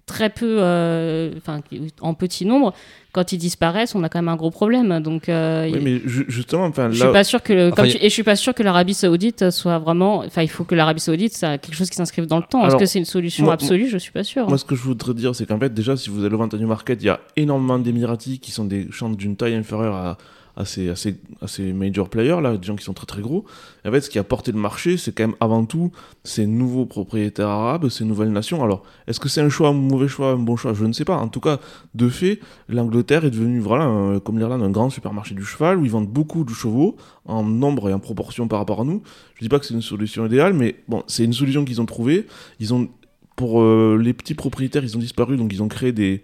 [0.06, 1.62] très peu, euh, enfin,
[2.02, 2.74] en petit nombre.
[3.12, 5.00] Quand ils disparaissent, on a quand même un gros problème.
[5.00, 7.06] Donc, euh, Oui, mais ju- justement, enfin, je là.
[7.06, 8.54] suis pas sûr que le- Enfin, comme y a- tu- et je suis pas sûr
[8.54, 11.96] que l'Arabie Saoudite soit vraiment enfin il faut que l'Arabie Saoudite ça quelque chose qui
[11.96, 13.88] s'inscrive dans le temps est-ce que c'est une solution moi- absolue?
[13.88, 16.10] Je suis pas sûr Moi, ce que je voudrais dire, c'est qu'en fait, déjà, si
[16.12, 19.36] vous allez au Ventanu Market, il y a énormément d'Émiratis qui sont des champs d'une
[19.38, 20.18] taille inférieure à,
[20.58, 23.46] à, ces, à, major players, là, des gens qui sont très très gros.
[23.86, 25.92] En fait, ce qui a porté le marché, c'est quand même avant tout
[26.24, 28.64] ces nouveaux propriétaires arabes, ces nouvelles nations.
[28.64, 30.74] Alors, est-ce que c'est un choix, un mauvais choix, un bon choix?
[30.74, 31.18] Je ne sais pas.
[31.18, 31.60] En tout cas,
[31.94, 32.40] de fait,
[32.70, 36.10] l'Angleterre est devenue, voilà, un- comme l'Irlande, un grand supermarché du cheval où ils vendent
[36.10, 39.02] beaucoup de chevaux en nombre et en proportion par rapport à nous.
[39.36, 41.86] Je dis pas que c'est une solution idéale, mais bon, c'est une solution qu'ils ont
[41.86, 42.28] trouvée.
[42.60, 42.88] Ils ont
[43.36, 46.24] pour euh, les petits propriétaires, ils ont disparu, donc ils ont créé des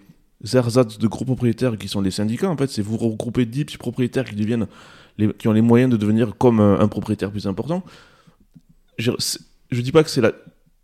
[0.54, 2.49] ersatz de gros propriétaires qui sont des syndicats.
[2.49, 4.67] En fait, c'est vous regrouper 10 petits propriétaires qui deviennent
[5.17, 7.84] les, qui ont les moyens de devenir comme un, un propriétaire plus important.
[8.97, 9.12] Je,
[9.71, 10.32] je dis pas que c'est la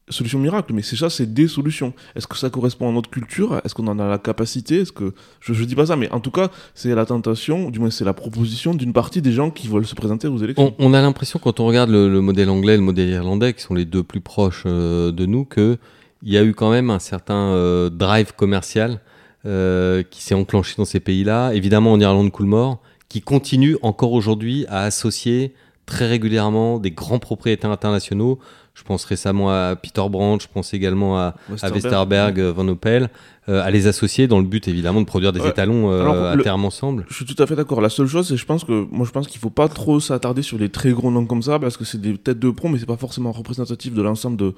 [0.10, 1.94] solution miracle, mais c'est ça, c'est des solutions.
[2.16, 3.60] Est-ce que ça correspond à notre culture?
[3.64, 4.82] Est-ce qu'on en a la capacité?
[4.82, 7.80] Est-ce que je, je dis pas ça, mais en tout cas, c'est la tentation, du
[7.80, 10.74] moins c'est la proposition d'une partie des gens qui veulent se présenter aux élections.
[10.80, 13.62] On, a l'impression, quand on regarde le, le modèle anglais et le modèle irlandais, qui
[13.62, 15.78] sont les deux plus proches euh, de nous, qu'il
[16.24, 19.02] y a eu quand même un certain euh, drive commercial
[19.48, 21.54] euh, qui s'est enclenché dans ces pays-là.
[21.54, 22.80] Évidemment, en Irlande, Coolmore,
[23.10, 25.54] qui continue encore aujourd'hui à associer
[25.86, 28.40] très régulièrement des grands propriétaires internationaux.
[28.74, 31.34] Je pense récemment à Peter Brandt, je pense également à,
[31.64, 32.40] à Westerberg.
[32.40, 33.10] Euh, Van Opel,
[33.50, 35.50] euh, à les associer dans le but évidemment de produire des Ouais.
[35.50, 37.06] étalons euh, Alors, à le- terme ensemble.
[37.10, 37.82] Je suis tout à fait d'accord.
[37.82, 40.44] La seule chose, c'est je pense que moi je pense qu'il faut pas trop s'attarder
[40.44, 42.78] sur les très gros noms comme ça parce que c'est des têtes de pont, mais
[42.78, 44.54] c'est pas forcément représentatif de l'ensemble de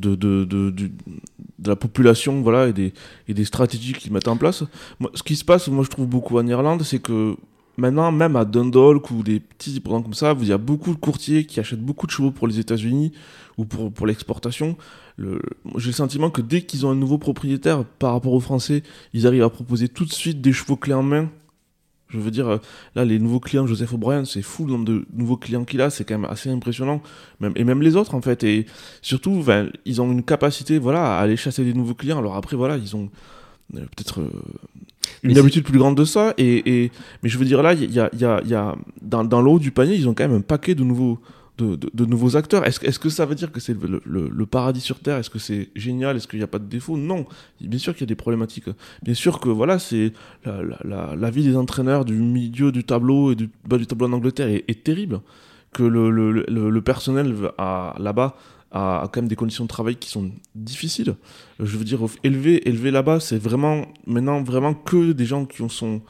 [0.00, 2.92] de, de, de, de la population, voilà, et des,
[3.28, 4.64] et des stratégies qu'ils mettent en place.
[4.98, 7.36] Moi, ce qui se passe, moi je trouve beaucoup en Irlande, c'est que
[7.76, 10.98] maintenant, même à Dundalk ou des petits programmes comme ça, il y a beaucoup de
[10.98, 13.12] courtiers qui achètent beaucoup de chevaux pour les États-Unis
[13.58, 14.76] ou pour, pour l'exportation.
[15.16, 15.40] Le-
[15.76, 18.82] J'ai le sentiment que dès qu'ils ont un nouveau propriétaire par rapport aux Français,
[19.12, 21.28] ils arrivent à proposer tout de suite des chevaux clés en main.
[22.10, 22.58] Je veux dire, euh,
[22.94, 25.90] là, les nouveaux clients Joseph O'Brien, c'est fou le nombre de nouveaux clients qu'il a,
[25.90, 27.00] c'est quand même assez impressionnant.
[27.40, 28.42] Même, et même les autres, en fait.
[28.44, 28.66] Et
[29.02, 32.18] surtout, enfin, ils ont une capacité voilà, à aller chasser des nouveaux clients.
[32.18, 33.08] Alors après, voilà, ils ont
[33.76, 34.28] euh, peut-être euh,
[35.22, 36.34] une habitude plus grande de ça.
[36.38, 36.92] Et, et-
[37.22, 39.58] mais je veux dire, là, y a, y a- y a- dans, dans le haut
[39.58, 41.18] du panier, ils ont quand même un paquet de nouveaux,
[41.58, 42.66] de, nouveaux acteurs.
[42.66, 45.18] Est-ce que- ça veut dire que c'est le, paradis sur Terre?
[45.18, 46.16] Est-ce que c'est génial?
[46.16, 47.26] Est-ce qu'il n'y a pas de défauts Non.
[47.60, 48.68] Bien sûr qu'il y a des problématiques.
[49.02, 50.12] Bien sûr que voilà, c'est
[50.44, 54.48] la, vie des entraîneurs du milieu du tableau et du bas du tableau en Angleterre
[54.48, 55.20] est, terrible.
[55.72, 58.36] Que le, personnel là-bas
[58.72, 61.14] a, quand même des conditions de travail qui sont difficiles.
[61.58, 65.68] Je veux dire, élever, élever là-bas, c'est vraiment maintenant vraiment que des gens qui ont-
[65.68, 66.02] sont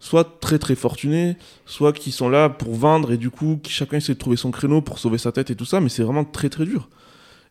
[0.00, 1.36] soit très très fortunés,
[1.66, 4.50] soit qui sont là pour vendre et du coup qui chacun essaie de trouver son
[4.50, 6.88] créneau pour sauver sa tête et tout ça, mais c'est vraiment très très dur.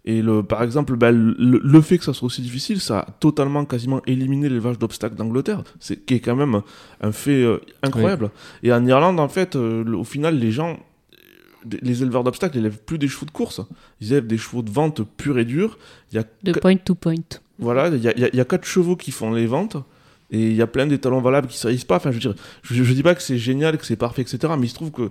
[0.06, 3.12] Et le, par exemple, bah, le, le fait que ça soit aussi difficile, ça a
[3.20, 6.62] totalement quasiment éliminé l'élevage d'obstacles d'Angleterre, c'est qui est quand même
[7.02, 8.32] un fait euh, incroyable.
[8.64, 10.80] Et en Irlande, en fait, euh, le- au final, les gens,
[11.72, 13.62] euh, les éleveurs d'obstacles, ils élèvent plus des chevaux de course,
[14.00, 15.78] ils élèvent des chevaux de vente purs et durs.
[16.12, 17.16] Il y a de point to point
[17.60, 19.46] voilà, il y a, il y a- il y a quatre chevaux qui font les
[19.46, 19.76] ventes.
[20.32, 21.96] Et il y a plein d'étalons valables qui ne saillissent pas.
[21.98, 22.30] Enfin, je
[22.64, 24.54] je dis pas que c'est génial, que c'est parfait, etc.
[24.58, 25.10] Mais il se trouve que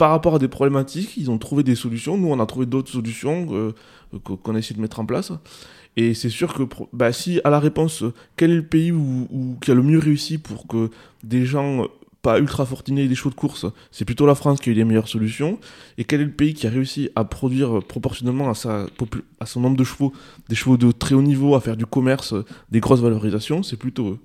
[0.00, 2.16] par rapport à des problématiques, ils ont trouvé des solutions.
[2.16, 3.74] Nous, on a trouvé d'autres solutions euh,
[4.24, 5.30] qu'on a essayé de mettre en place.
[5.98, 6.62] Et c'est sûr que
[6.94, 8.04] bah, si à la réponse,
[8.36, 8.94] quel est le pays
[9.60, 10.88] qui a le mieux réussi pour que
[11.22, 11.86] des gens euh,
[12.22, 14.76] pas ultra fortunés aient des chevaux de course, c'est plutôt la France qui a eu
[14.76, 15.58] les meilleures solutions.
[15.98, 18.86] Et quel est le pays qui a réussi à produire euh, proportionnellement à, sa,
[19.38, 20.14] à son nombre de chevaux,
[20.48, 22.34] des chevaux de très haut niveau, à faire du commerce,
[22.70, 24.18] des grosses valorisations, c'est plutôt eux.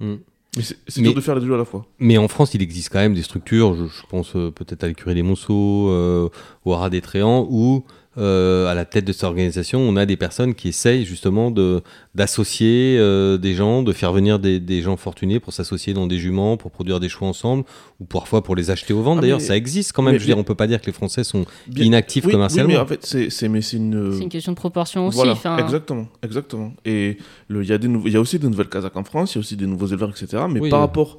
[0.00, 0.14] Mm.
[0.56, 1.84] Mais c'est dur de faire les deux à la fois.
[1.98, 4.86] Mais en France, il existe quand même des structures, je, je pense euh, peut-être à
[4.86, 6.28] l'écurie des Monceaux, euh,
[6.64, 7.84] au Haras des Tréants, où
[8.16, 11.82] euh, à la tête de cette organisation, on a des personnes qui essayent justement de
[12.14, 16.18] d'associer euh, des gens, de faire venir des, des gens fortunés pour s'associer dans des
[16.18, 17.64] juments, pour produire des chevaux ensemble,
[18.00, 19.18] ou parfois pour les acheter aux ventes.
[19.18, 20.12] Ah, D'ailleurs, ça existe quand même.
[20.12, 22.32] mais- je veux dire, on peut pas dire que les Français sont Bien- inactifs oui,
[22.32, 22.68] commercialement.
[22.68, 24.12] Oui, mais en fait, c'est c'est- mais c'est une.
[24.12, 26.72] c'est une question de proportion aussi Voilà, exactement, exactement.
[26.84, 27.18] Et
[27.50, 29.36] il y, a des nouveaux- il y a aussi de nouvelles Kazakhs en France, il
[29.36, 30.44] y a aussi des nouveaux éleveurs, etc.
[30.48, 30.82] Mais Oui, par euh.
[30.82, 31.18] rapport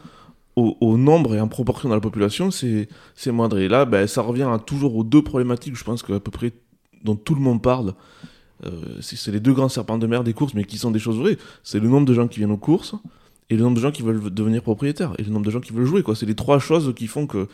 [0.55, 3.57] au, au nombre et en proportion dans la population, c'est c'est moindre.
[3.59, 6.53] Et là, ben, ça revient à toujours aux deux problématiques, je pense qu'à peu près
[7.03, 7.93] dont tout le monde parle.
[8.65, 11.17] Euh, c'est les deux grands serpents de mer des courses, mais qui sont des choses
[11.17, 11.37] vraies.
[11.63, 12.95] C'est le nombre de gens qui viennent aux courses
[13.49, 15.71] et le nombre de gens qui veulent devenir propriétaires et le nombre de gens qui
[15.71, 17.47] veulent jouer c'est les trois choses qui font que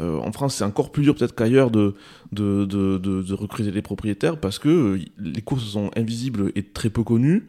[0.00, 1.94] euh, en France c'est encore plus dur peut-être qu'ailleurs de,
[2.32, 7.46] de recruter les propriétaires parce que euh, les courses sont invisibles et très peu connues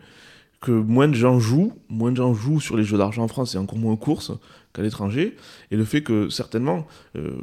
[0.61, 3.55] que moins de gens jouent moins de gens jouent sur les jeux d'argent en France
[3.55, 4.31] et encore moins aux courses
[4.73, 5.35] qu'à l'étranger
[5.71, 7.37] et le fait que certainement euh,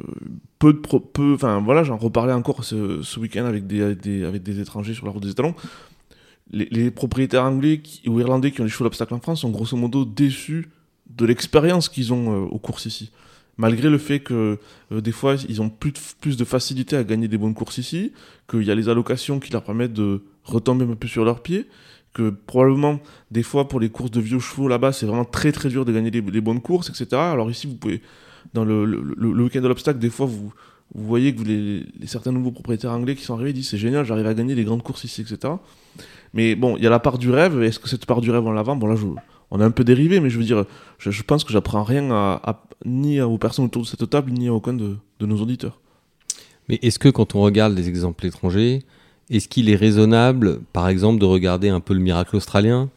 [0.59, 3.81] peu de pro- peu enfin voilà j'en reparlais encore ce, week-end avec des,
[4.23, 5.55] avec des étrangers sur la route des étalons
[6.51, 9.75] les, les propriétaires anglais ou irlandais qui ont des chevaux d'obstacle en France sont grosso
[9.75, 10.69] modo déçus
[11.09, 13.11] de l'expérience qu'ils ont euh, aux courses ici.
[13.57, 14.59] Malgré le fait que
[14.91, 17.79] euh, des fois ils ont plus de, plus de facilité à gagner des bonnes courses
[17.79, 18.13] ici,
[18.49, 21.65] qu'il y a les allocations qui leur permettent de retomber un peu sur leurs pieds,
[22.13, 22.99] que probablement
[23.31, 25.91] des fois pour les courses de vieux chevaux là-bas c'est vraiment très très dur de
[25.91, 27.07] gagner les, bonnes courses, etc.
[27.13, 28.01] Alors ici vous pouvez,
[28.53, 30.51] dans le, le, week-end de l'obstacle, des fois vous,
[30.95, 34.27] vous voyez que les, certains nouveaux propriétaires anglais qui sont arrivés disent c'est génial, j'arrive
[34.27, 35.53] à gagner les grandes courses ici, etc.
[36.33, 37.61] Mais bon, il y a la part du rêve.
[37.63, 38.75] Est-ce que cette part du rêve, on la vend?
[38.75, 38.95] Bon, là,
[39.51, 40.65] on a un peu dérivé, mais je veux dire,
[40.99, 44.53] je, pense que j'apprends rien à- ni aux personnes autour de cette table, ni à
[44.53, 45.79] aucun de, de nos auditeurs.
[46.69, 48.83] Mais est-ce que quand on regarde les exemples étrangers,
[49.29, 52.89] est-ce qu'il est raisonnable, par exemple, de regarder un peu le miracle australien,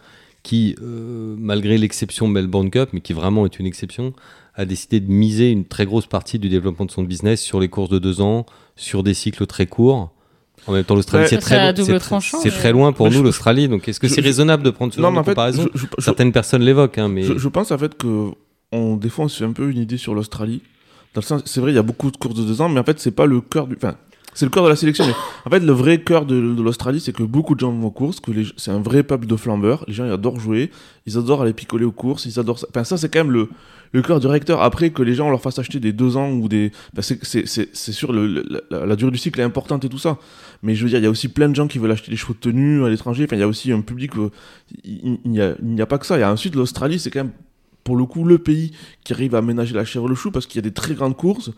[0.42, 4.12] qui, euh, malgré l'exception Melbourne Cup, mais qui vraiment est une exception,
[4.54, 7.68] a décidé de miser une très grosse partie du développement de son business sur les
[7.68, 10.10] courses de deux ans, sur des cycles très courts?
[10.66, 11.28] En même temps, l'Australie, Ouais.
[11.28, 13.66] c'est très, c'est très- tranchant, c'est mais- très loin pour Mais nous, je- l'Australie.
[13.68, 15.30] Donc, est-ce que je- c'est raisonnable de prendre ce non, genre mais de en fait,
[15.32, 15.66] comparaison?
[15.74, 18.30] je, je- je- Certaines personnes l'évoquent, hein, mais je- je pense en fait que
[18.72, 20.60] on, des fois on se fait un peu une idée sur l'Australie.
[21.14, 22.78] Dans le sens, c'est vrai, il y a beaucoup de courses de deux ans, mais
[22.78, 23.74] en fait, c'est pas le cœur du.
[23.76, 23.96] Enfin,
[24.34, 25.04] c'est le cœur de la sélection.
[25.44, 28.20] En fait, le vrai cœur de, l'Australie, c'est que beaucoup de gens vont aux courses,
[28.20, 29.84] que c'est un vrai peuple de flambeurs.
[29.88, 30.70] Les gens, ils adorent jouer,
[31.06, 32.66] ils adorent aller picoler aux courses, ils adorent ça.
[32.70, 33.48] Enfin, ça, c'est quand même le,
[33.92, 34.62] le cœur du recteur.
[34.62, 36.70] Après, que les gens leur fassent acheter des deux ans ou des.
[37.00, 40.18] c'est- sûr, la, durée du cycle est importante et tout ça.
[40.62, 42.16] Mais je veux dire, il y a aussi plein de gens qui veulent acheter des
[42.16, 43.24] chevaux de tenue à l'étranger.
[43.24, 44.16] Enfin, il y a aussi un public.
[44.16, 44.30] euh,
[44.84, 45.40] il n'y
[45.80, 46.16] a, pas que ça.
[46.16, 47.32] Il y a ensuite l'Australie, c'est quand même
[47.82, 48.72] pour le coup le pays
[49.04, 50.94] qui arrive à aménager la chèvre et le chou parce qu'il y a des très
[50.94, 51.50] grandes courses.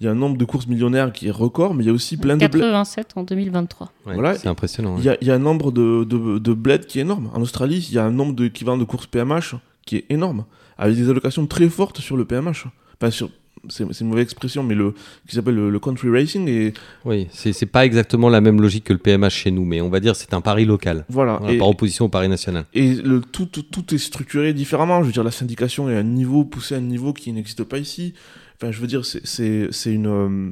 [0.00, 1.92] Il y a un nombre de courses millionnaires qui est record, mais il y a
[1.92, 2.60] aussi plein de bleds.
[2.60, 3.92] 87 en 2023.
[4.06, 4.34] ouais, voilà.
[4.36, 4.96] c'est impressionnant.
[4.98, 5.04] Il ouais.
[5.04, 7.30] y a, il y a un nombre de, de, de bleds qui est énorme.
[7.34, 9.54] En Australie, il y a un nombre d'équivalents de courses PMH
[9.86, 10.44] qui est énorme,
[10.76, 12.66] avec des allocations très fortes sur le PMH.
[13.00, 13.30] Enfin, sur,
[13.68, 14.94] c'est, c'est une mauvaise expression, mais le,
[15.26, 16.48] qui s'appelle le, le country racing.
[16.48, 19.80] Et Oui, c'est c'est pas exactement la même logique que le PMH chez nous, mais
[19.80, 21.38] on va dire c'est un pari local, voilà.
[21.38, 22.64] Voilà, et, par opposition au pari national.
[22.74, 25.00] et le, tout, tout, tout est structuré différemment.
[25.02, 27.64] Je veux dire, la syndication est à un niveau, poussé à un niveau qui n'existe
[27.64, 28.14] pas ici.
[28.60, 30.06] Enfin, je veux dire, c'est, une.
[30.06, 30.50] euh,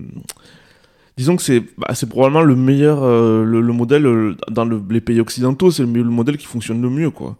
[1.16, 5.00] disons que c'est, bah, probablement le meilleur, euh, le, le modèle euh, dans le- les
[5.00, 7.36] pays occidentaux, c'est le, le modèle qui fonctionne le mieux, quoi.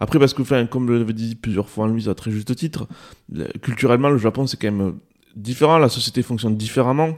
[0.00, 2.86] Après, parce que, enfin, comme l'avait dit plusieurs fois Louise à très juste titre,
[3.32, 4.94] le- culturellement, le Japon, c'est quand même
[5.36, 7.16] différent, la société fonctionne différemment.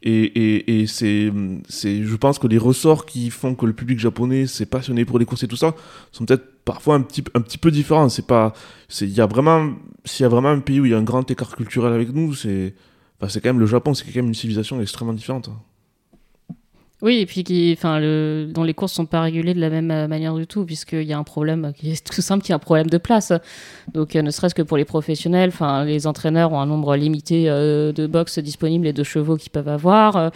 [0.00, 1.32] Et, et, et c'est,
[1.68, 5.24] je pense que les ressorts qui font que le public japonais s'est passionné pour les
[5.24, 5.74] courses et tout ça
[6.12, 8.10] sont peut-être parfois un petit, un petit peu différents.
[8.10, 8.52] C'est pas,
[8.88, 9.60] c'est, il y a vraiment,
[10.04, 12.10] s'il y a vraiment un pays où il y a un grand écart culturel avec
[12.12, 12.74] nous, c'est,
[13.16, 15.48] enfin, c'est quand même le Japon, c'est quand même une civilisation extrêmement différente.
[17.00, 19.90] Oui, et puis qui, enfin, le, dont les courses sont pas régulées de la même
[19.90, 22.54] euh, manière du tout, puisqu'il y a un problème qui est tout simple, qui est
[22.56, 23.32] un problème de place.
[23.94, 27.48] Donc, euh, ne serait-ce que pour les professionnels, enfin, les entraîneurs ont un nombre limité
[27.48, 30.16] euh, de box disponibles et de chevaux qu'ils peuvent avoir.
[30.16, 30.30] Euh,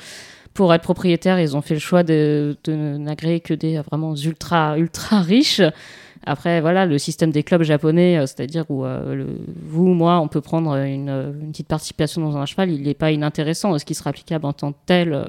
[0.54, 4.14] Pour être propriétaire, ils ont fait le choix de, de n'agréer que des euh, vraiment
[4.14, 5.62] ultra, ultra riches.
[6.24, 9.26] Après, voilà, le système des clubs japonais, euh, c'est-à-dire où euh,
[9.64, 12.94] vous, moi, on peut prendre une, euh, une petite participation dans un cheval, il n'est
[12.94, 13.74] pas inintéressant.
[13.74, 15.26] Est-ce qu'il sera applicable en tant que tel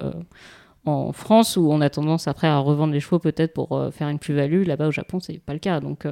[0.86, 4.20] en France où on a tendance après à revendre les chevaux peut-être pour faire une
[4.20, 4.66] plus-value?
[4.66, 5.80] Là-bas au Japon, c'est pas le cas.
[5.80, 6.06] Donc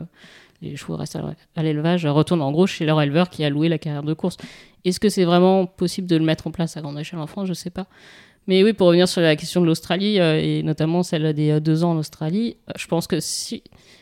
[0.62, 1.20] les chevaux restent
[1.56, 4.38] à, l'élevage, retournent en gros chez leur éleveur qui a loué la carrière de course.
[4.84, 7.48] Est-ce que c'est vraiment possible de le mettre en place à grande échelle en France?
[7.48, 7.86] Je sais pas.
[8.48, 11.92] Mais oui, pour revenir sur la question de l'Australie et notamment celle des deux ans
[11.92, 13.62] en Australie, je pense que si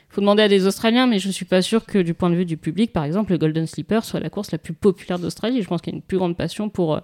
[0.10, 2.45] faut demander à des Australiens, mais je suis pas sûr que du point de vue
[2.45, 5.62] du public, par exemple, le Golden Slipper soit la course la plus populaire d'Australie.
[5.62, 7.00] Je pense qu'il y a une plus grande passion pour, euh,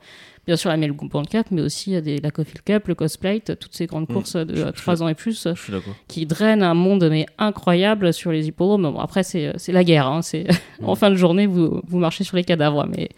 [0.47, 3.75] bien sûr, la Melbourne Cup, mais aussi euh, des, la Cofield Cup, le Cosplate, toutes
[3.75, 4.13] ces grandes Mm.
[4.13, 5.93] courses de Je- euh, je- 3 ans et plus, euh, Je suis d'accord.
[6.07, 8.81] qui drainent un monde mais incroyable sur les hippodromes.
[8.91, 10.07] Bon, après, c'est c'est la guerre.
[10.07, 10.47] Hein, c'est
[10.83, 13.09] en fin de journée, vous, vous marchez sur les cadavres, mais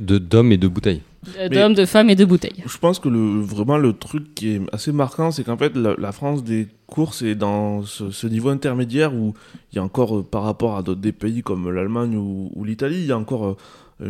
[0.00, 1.00] De d'hommes et de bouteilles.
[1.38, 2.62] Euh, d'hommes, de femmes et de bouteilles.
[2.66, 5.94] Je pense que le, vraiment le truc qui est assez marquant, c'est qu'en fait la,
[5.98, 9.34] la France des courses est dans ce, ce niveau intermédiaire où
[9.72, 12.64] il y a encore, euh, par rapport à d'autres des pays comme l'Allemagne ou, ou
[12.64, 13.56] l'Italie, il y a encore euh,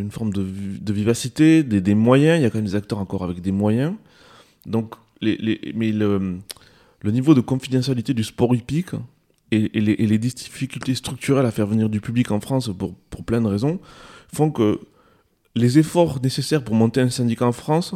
[0.01, 2.39] une forme de, vi- de vivacité, des, des moyens.
[2.39, 3.93] Il y a quand même des acteurs encore avec des moyens.
[4.67, 6.39] Donc, les, les, mais le,
[7.03, 8.91] le niveau de confidentialité du sport hippique
[9.51, 12.95] et, et les, et les difficultés structurelles à faire venir du public en France pour,
[13.11, 13.81] pour plein de raisons
[14.33, 14.81] font que
[15.55, 17.95] les efforts nécessaires pour monter un syndicat en France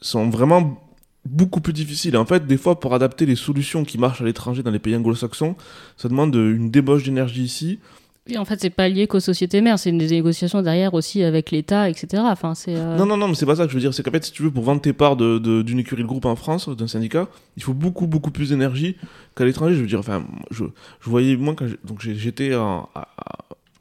[0.00, 0.80] sont vraiment
[1.24, 2.16] beaucoup plus difficiles.
[2.16, 4.94] En fait, des fois, pour adapter les solutions qui marchent à l'étranger dans les pays
[4.96, 5.56] anglo-saxons,
[5.96, 7.78] ça demande une débauche d'énergie ici
[8.26, 11.50] Et en fait, c'est pas lié qu'aux sociétés mères, c'est des négociations derrière aussi avec
[11.50, 12.22] l'État, etc.
[12.26, 12.74] Enfin, c'est.
[12.76, 13.92] euh, Non, non, non, mais c'est pas ça que je veux dire.
[13.94, 16.06] C'est qu'en fait, si tu veux, pour vendre tes parts de- de- d'une écurie de
[16.08, 18.96] groupe en France, d'un syndicat, il faut beaucoup, beaucoup plus d'énergie
[19.36, 19.74] qu'à l'étranger.
[19.76, 20.64] Je veux dire, enfin, je,
[21.00, 22.86] je voyais, moi, quand donc j'étais à-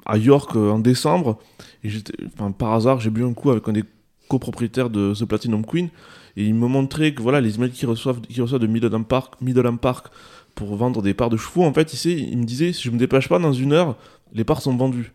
[0.06, 1.40] à York euh, en décembre,
[1.84, 1.90] et
[2.36, 3.84] enfin, par hasard, j'ai bu un coup avec un des
[4.30, 5.90] copropriétaires de The Platinum Queen,
[6.38, 9.36] et il me montrait que voilà, les emails qu'ils reçoivent, qu'ils reçoivent de Midland Park,
[9.42, 10.08] Midland Park
[10.56, 12.92] pour vendre des parts de chevaux, en fait, il, sait, il me disait, si je
[12.92, 13.98] me dépêche pas dans une heure,
[14.34, 15.12] les parts sont vendues.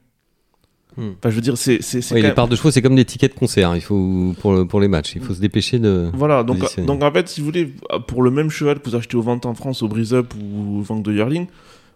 [0.97, 1.11] Hmm.
[1.19, 1.79] Enfin, je veux dire, c'est.
[1.95, 3.77] Oui, les même- parts de chevaux, c'est comme des tickets de concert.
[3.77, 6.11] Il faut pour, le- pour les matchs, il faut se dépêcher de.
[6.15, 7.73] Voilà, donc, donc en fait, si vous voulez,
[8.09, 10.79] pour le même cheval que vous achetez aux ventes en France, au Breeze Up ou
[10.79, 11.47] au Vente de Yearling,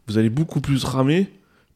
[0.07, 1.27] vous allez beaucoup plus ramer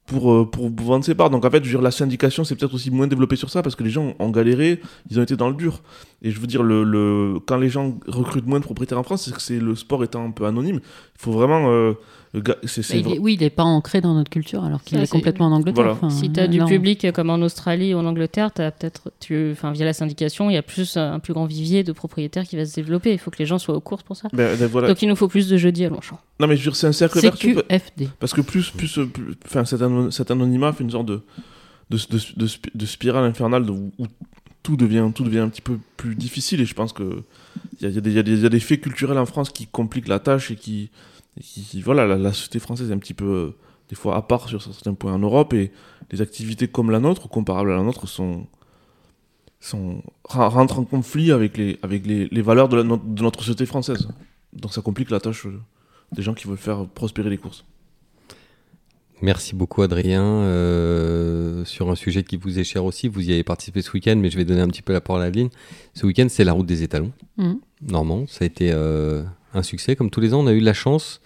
[0.07, 1.31] pour, euh, pour vendre ses parts.
[1.31, 3.63] Donc en fait, je veux dire, la syndication, c'est peut-être aussi moins développé sur ça
[3.63, 5.83] parce que les gens ont galéré, ils ont été dans le dur.
[6.23, 9.25] Et je veux dire, le, le, quand les gens recrutent moins de propriétaires en France,
[9.25, 10.81] c'est que c'est le sport étant un peu anonyme.
[10.83, 11.71] Il faut vraiment.
[11.71, 11.93] euh,
[12.35, 15.53] il est- oui, il n'est pas ancré dans notre culture alors qu'il est complètement en
[15.53, 15.85] Angleterre.
[15.85, 15.93] Voilà.
[15.93, 19.51] Enfin, Si tu as du public comme en Australie ou en Angleterre, as peut-être, tu,
[19.53, 22.57] enfin, via la syndication, il y a plus un plus grand vivier de propriétaires qui
[22.57, 23.13] va se développer.
[23.13, 24.29] Il faut que les gens soient aux courses pour ça.
[24.35, 24.89] Ben, ben, voilà.
[24.89, 26.19] Donc il nous faut plus de jeudi à Longchamp.
[26.39, 27.55] Non, mais je veux dire, c'est un cercle vertueux.
[28.21, 31.23] Parce que plus, plus, euh, plus- enfin, cet, anon- cet anonymat fait une sorte de,
[31.91, 34.07] de, de, de spi- de spirale infernale où, où
[34.63, 36.61] tout devient, tout devient un petit peu plus difficile.
[36.61, 37.23] Et je pense que
[37.81, 40.09] il y a, y a y y a des faits culturels en France qui compliquent
[40.09, 40.91] la tâche et qui,
[41.39, 43.51] et qui- qui- voilà, la, la société française est un petit peu euh,
[43.89, 45.71] des fois à part sur certains points en Europe et
[46.11, 48.47] les activités comme la nôtre ou comparables à la nôtre sont
[49.61, 53.65] sont rentrent en conflit avec les avec les, les valeurs de, la- de notre société
[53.67, 54.09] française.
[54.53, 55.61] Donc ça complique la tâche euh,
[56.13, 57.65] des gens qui veulent faire prospérer les courses.
[59.23, 63.09] Merci beaucoup Adrien euh, sur un sujet qui vous est cher aussi.
[63.09, 65.23] Vous y avez participé ce week-end, mais je vais donner un petit peu la parole
[65.23, 65.49] à Adeline.
[65.95, 67.13] Ce week-end, c'est la route des étalons.
[67.39, 67.59] Mhm.
[67.89, 69.23] Normand, ça a été euh,
[69.55, 69.97] un succès.
[69.97, 71.23] Comme tous les ans, on a eu la chance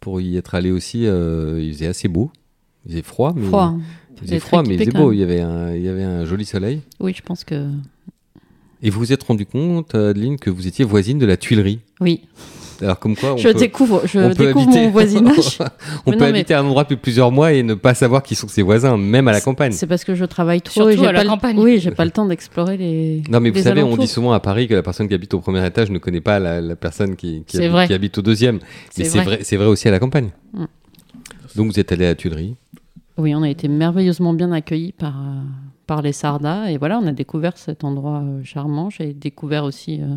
[0.00, 1.06] pour y être allé aussi.
[1.06, 2.30] euh, il faisait assez beau,
[2.86, 3.76] il faisait froid, mais Froid.
[4.16, 5.12] il faisait froid, mais il faisait beau.
[5.12, 6.80] Il y avait un, il y avait un joli soleil.
[6.98, 7.68] Oui, je pense que.
[8.82, 11.80] Et vous vous êtes rendu compte, Adeline, que vous étiez voisine de la Tuilerie.
[12.00, 12.22] Oui,
[12.82, 15.58] Alors comme quoi, on je peut, découvre, je on découvre habiter- mon voisinage.
[16.06, 17.94] on Mais peut non, mais- habiter à un endroit depuis plusieurs mois et ne pas
[17.94, 19.72] savoir qui sont ses voisins, même à la campagne.
[19.72, 21.58] C'est parce que je travaille trop Surtout et j'ai à la pas campagne.
[21.58, 23.22] Oui, j'ai pas le temps d'explorer les.
[23.28, 25.34] Non, mais vous les savez, on dit souvent à Paris que la personne qui habite
[25.34, 27.86] au premier étage ne connaît pas la, la personne qui, habite, vrai.
[27.86, 28.58] qui habite au deuxième.
[28.98, 29.24] Mais C'est vrai.
[29.24, 30.30] vrai, c'est vrai aussi à la campagne.
[30.52, 30.64] Mm.
[31.56, 32.56] Donc vous êtes allé à la Tuilerie.
[33.16, 35.40] Oui, on a été merveilleusement bien accueillis par, euh,
[35.86, 36.66] par les Sardas.
[36.70, 38.90] Et voilà, on a découvert cet endroit euh, charmant.
[38.90, 40.16] J'ai découvert aussi euh,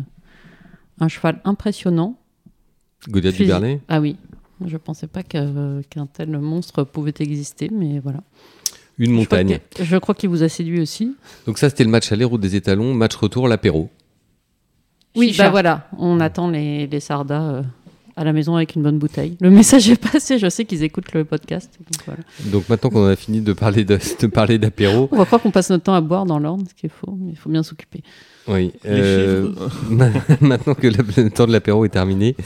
[0.98, 2.18] un cheval impressionnant.
[3.08, 3.50] Goliath du.
[3.88, 4.16] Ah oui,
[4.66, 8.20] je pensais pas qu'un tel monstre pouvait exister, mais voilà.
[8.98, 9.60] Une montagne.
[9.80, 11.14] Je crois qu'il vous a séduit aussi.
[11.46, 12.94] Donc ça, c'était le match aller, route des étalons.
[12.94, 13.90] Match retour, l'apéro.
[15.14, 15.44] Oui, Chicha.
[15.44, 17.62] bah voilà, on attend les, les Sardas euh,
[18.16, 19.36] à la maison avec une bonne bouteille.
[19.40, 21.78] Le message est passé, je sais qu'ils écoutent le podcast.
[21.78, 22.20] donc voilà.
[22.46, 25.50] Donc maintenant qu'on a fini de parler de, de parler d'apéro, On va croire qu'on
[25.52, 27.62] passe notre temps à boire dans l'ordre, ce qui est faux, mais il faut bien
[27.62, 28.02] s'occuper.
[28.48, 28.72] Oui.
[28.86, 29.50] Euh,
[30.40, 32.36] maintenant que le, temps de l'apéro est terminé,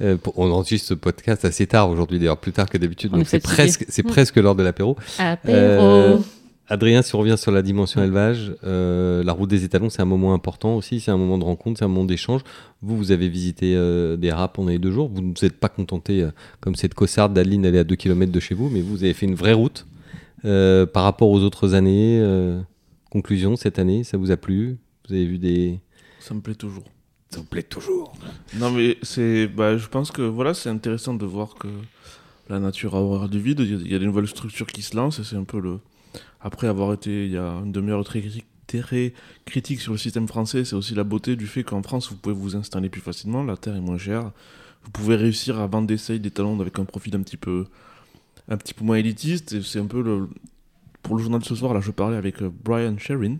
[0.00, 3.10] euh, pour- on enregistre ce podcast assez tard aujourd'hui, d'ailleurs plus tard que d'habitude.
[3.12, 4.96] On Donc est c'est presque, c'est presque l'heure de l'apéro.
[5.18, 5.56] Apéro.
[5.56, 6.18] Euh,
[6.68, 10.06] Adrien, si on revient sur la dimension élevage, euh, la route des étalons, c'est un
[10.06, 12.42] moment important aussi, c'est un moment de rencontre, c'est un moment d'échange.
[12.80, 15.58] Vous, vous avez visité euh, des rats pendant les deux jours, vous ne vous êtes
[15.58, 16.24] pas contenté,
[16.60, 19.14] comme cette cossarde d'Adeline, elle est à 2 km de chez vous, mais vous avez
[19.14, 19.86] fait une vraie route
[20.44, 22.24] par rapport aux autres années.
[23.10, 24.78] conclusion, cette année, ça vous a plu?
[25.10, 25.80] Vous avez vu des...
[26.20, 26.84] Ça me plaît toujours.
[27.30, 28.12] Ça vous plaît toujours
[28.54, 31.66] Non, mais c'est, bah, je pense que voilà, c'est intéressant de voir que
[32.48, 33.60] la nature a horreur du vide.
[33.60, 35.42] Il y, a, il y a des nouvelles structures qui se lancent et c'est un
[35.44, 35.80] peu le.
[36.40, 39.12] Après avoir été il y a une demi-heure très, criti- très
[39.46, 42.34] critique sur le système français, c'est aussi la beauté du fait qu'en France, vous pouvez
[42.34, 44.30] vous installer plus facilement, la terre est moins chère.
[44.84, 47.66] Vous pouvez réussir à vendre des seuils, des talons avec un profil un petit peu,
[48.48, 49.52] un petit peu moins élitiste.
[49.52, 50.28] Et c'est un peu le.
[51.02, 53.36] Pour le journal de ce soir, là, je parlais avec euh, Brian Sherin.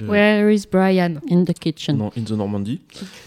[0.00, 1.20] Le- Where is Brian?
[1.30, 1.96] In the kitchen.
[1.98, 2.80] non, In the Normandie.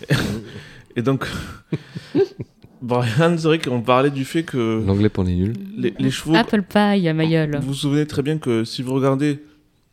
[0.95, 1.25] et donc,
[2.81, 5.53] Brian, c'est vrai qu'on parlait du fait que L'anglais pour les nuls.
[5.77, 6.33] les, les chevaux.
[6.35, 7.57] Apple Pie à Mayol.
[7.57, 9.39] Vous vous souvenez très bien que si vous regardez,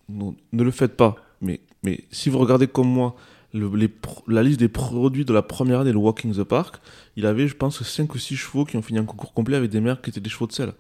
[0.09, 3.17] non, ne le faites pas, mais, mais si vous regardez comme moi
[3.53, 6.77] le- les pro- la liste des produits de la première année, le Walking the Park,
[7.17, 9.71] il avait, je pense, 5 ou 6 chevaux qui ont fini un concours complet avec
[9.71, 10.73] des mères qui étaient des chevaux de sel.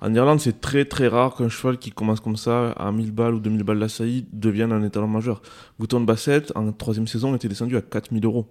[0.00, 3.34] En Irlande, c'est très très rare qu'un cheval qui commence comme ça, à 1000 balles
[3.34, 5.40] ou 2000 balles l'assaillie, devienne un étalon majeur.
[5.78, 8.46] Bouton de Bassett, en troisième saison, était descendu à 4000 euros.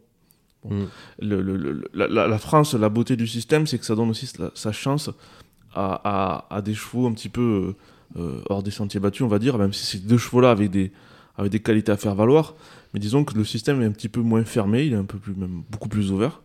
[0.63, 0.73] Bon.
[0.75, 0.87] Mm.
[1.19, 4.09] Le- le- le- la, la- la France, la beauté du système, c'est que ça donne
[4.09, 5.11] aussi sa, sa chance
[5.75, 6.01] à,
[6.49, 7.75] à- à des chevaux un petit peu
[8.17, 10.71] euh, euh, hors des sentiers battus, on va dire, même si c'est deux chevaux-là avec
[10.71, 10.91] des,
[11.63, 12.55] qualités à faire valoir.
[12.93, 15.19] Mais disons que le système est un petit peu moins fermé, il est un peu
[15.19, 16.41] plus, même beaucoup plus ouvert.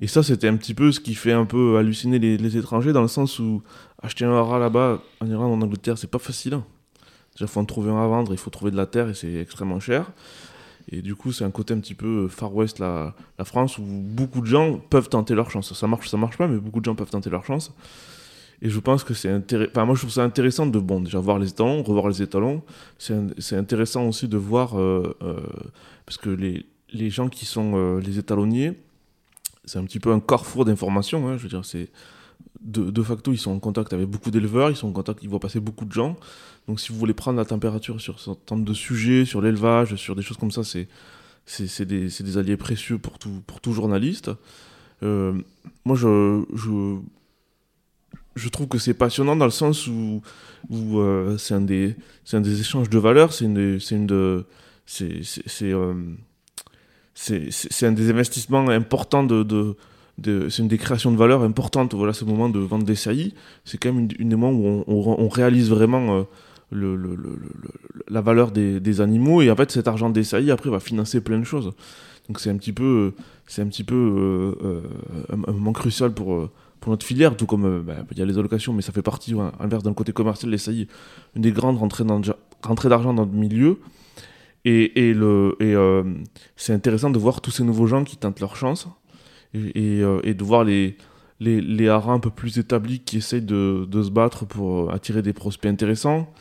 [0.00, 2.92] Et ça, c'était un petit peu ce qui fait un peu halluciner les, les étrangers,
[2.92, 3.62] dans le sens où
[4.02, 6.60] acheter un hara là-bas, en Iran, en Angleterre, c'est pas facile.
[7.34, 9.14] Déjà, il faut en trouver un à vendre, il faut trouver de la terre et
[9.14, 10.10] c'est extrêmement cher.
[10.88, 13.82] Et du coup, c'est un côté un petit peu Far West, la, la France, où
[13.82, 15.72] beaucoup de gens peuvent tenter leur chance.
[15.72, 17.74] Ça marche, ça marche pas, mais beaucoup de gens peuvent tenter leur chance.
[18.62, 19.70] Et je pense que c'est intéressant.
[19.72, 22.62] Enfin, moi, je trouve ça intéressant de, bon, déjà voir les étalons, revoir les étalons.
[22.98, 25.40] C'est intéressant aussi de voir, euh, euh,
[26.06, 28.72] parce que les, les gens qui sont euh, les étalonniers,
[29.64, 31.28] c'est un petit peu un carrefour d'informations.
[31.28, 31.90] hein, je veux dire, c'est
[32.60, 35.40] de, facto, ils sont en contact avec beaucoup d'éleveurs, ils sont en contact, ils voient
[35.40, 36.16] passer beaucoup de gens.
[36.66, 38.30] Donc, si vous voulez prendre la température sur ce
[38.64, 43.18] de sujets, sur l'élevage, sur des choses comme ça, c'est des, des alliés précieux pour
[43.18, 44.30] tout, pour tout journaliste.
[45.02, 45.32] Euh,
[45.84, 46.96] moi, je, je,
[48.34, 50.22] je trouve que c'est passionnant dans le sens où,
[50.98, 51.94] euh, c'est un, des-
[52.32, 54.06] un des échanges de valeurs, c'est une, une
[57.86, 59.76] un des investissements importants de, de,
[60.24, 61.94] c'est une des créations de valeur importantes.
[61.94, 64.84] Voilà, ce moment de vente des saillies, c'est quand même une, une des moments où
[64.86, 66.22] on, réalise vraiment euh,
[66.70, 67.16] le,
[68.08, 71.38] la valeur des, animaux et en fait cet argent des saillies après va financer plein
[71.38, 71.72] de choses.
[72.28, 73.12] Donc c'est un petit peu,
[73.46, 74.82] c'est un petit peu euh, euh,
[75.30, 76.50] un, moment crucial pour euh,
[76.80, 79.02] pour notre filière, tout comme euh, bah, il y a les allocations, mais ça fait
[79.02, 80.88] partie, ouais, inverse d'un côté commercial, les saillies,
[81.34, 83.80] une des grandes rentrées d'argent dans le milieu.
[84.64, 86.02] Et, et, et euh,
[86.56, 88.88] c'est intéressant de voir tous ces nouveaux gens qui tentent leur chance
[89.54, 90.96] euh, et de voir les,
[91.40, 94.94] les, les haras un peu plus établis qui essayent de, de se battre pour euh,
[94.94, 96.32] attirer des prospects intéressants,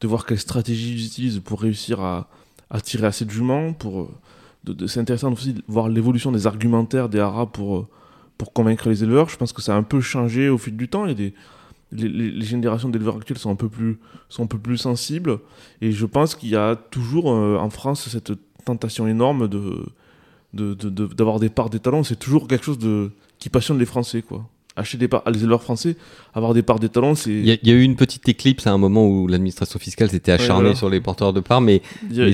[0.00, 2.28] de voir quelle stratégie ils utilisent pour réussir à
[2.70, 3.74] attirer assez de juments.
[3.84, 4.04] Euh,
[4.64, 7.86] de- de- c'est intéressant aussi de voir l'évolution des argumentaires des haras pour,
[8.38, 9.28] pour convaincre les éleveurs.
[9.28, 11.06] Je pense que ça a un peu changé au fil du temps.
[11.06, 11.32] Il
[11.92, 13.98] les, les- les générations d'éleveurs actuels sont un peu plus
[14.28, 15.38] sont un peu plus sensibles
[15.80, 18.32] et je pense qu'il y a toujours en France cette
[18.64, 19.86] tentation énorme de
[20.54, 23.78] de- de- de- d'avoir des parts des talents c'est toujours quelque chose de qui passionne
[23.78, 25.96] les Français quoi acheter des parts les éleveurs français
[26.34, 28.28] avoir des parts des talents c'est Il y, a- il y a eu une petite
[28.28, 30.76] éclipse à un moment où l'administration fiscale s'était acharnée voilà.
[30.76, 31.80] sur les porteurs de parts, mais,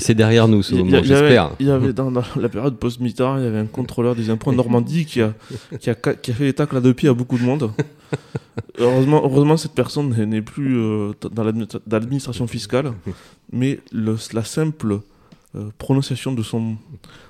[0.01, 1.53] c'est derrière nous ce moment, j'espère.
[1.61, 4.55] Il y avait dans, la période post-Mitterrand, il y avait un contrôleur des impôts en
[4.55, 5.35] Normandie qui a,
[5.81, 7.71] qui a, qui a fait des tacles à deux pieds à beaucoup de monde.
[8.79, 12.93] heureusement, heureusement, cette personne n'est- plus euh, dans l'admi- dans l'administration fiscale,
[13.53, 14.99] mais le- la simple
[15.55, 16.77] euh, prononciation de son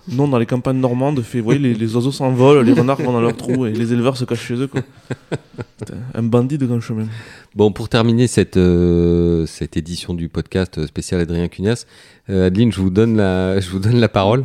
[0.09, 3.13] nom dans les campagnes normandes fait, vous voyez, les, les oiseaux s'envolent, les renards vont
[3.13, 4.69] dans leur trou et les éleveurs se cachent chez eux.
[4.69, 4.81] quoi.
[6.15, 7.07] Un bandit de grand chemin.
[7.57, 11.87] Bon, pour terminer cette, euh, cette édition du podcast spécial Adrien Cunias,
[12.31, 14.45] euh, Adeline, je vous donne la, je vous donne la parole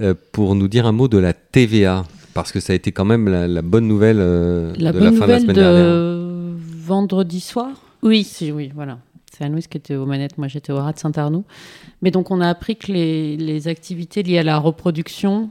[0.00, 3.04] euh, pour nous dire un mot de la TVA, parce que ça a été quand
[3.04, 5.56] même la, la bonne nouvelle euh, La de bonne la fin de la nouvelle semaine
[5.56, 6.56] de dernière.
[6.86, 7.70] vendredi soir?
[8.02, 8.22] Oui.
[8.24, 8.98] Si, oui, voilà.
[9.36, 11.44] C'est Anouis qui était aux manettes, moi j'étais au rat de Saint-Arnoux.
[12.00, 15.50] Mais donc on a appris que les, les activités liées à la reproduction,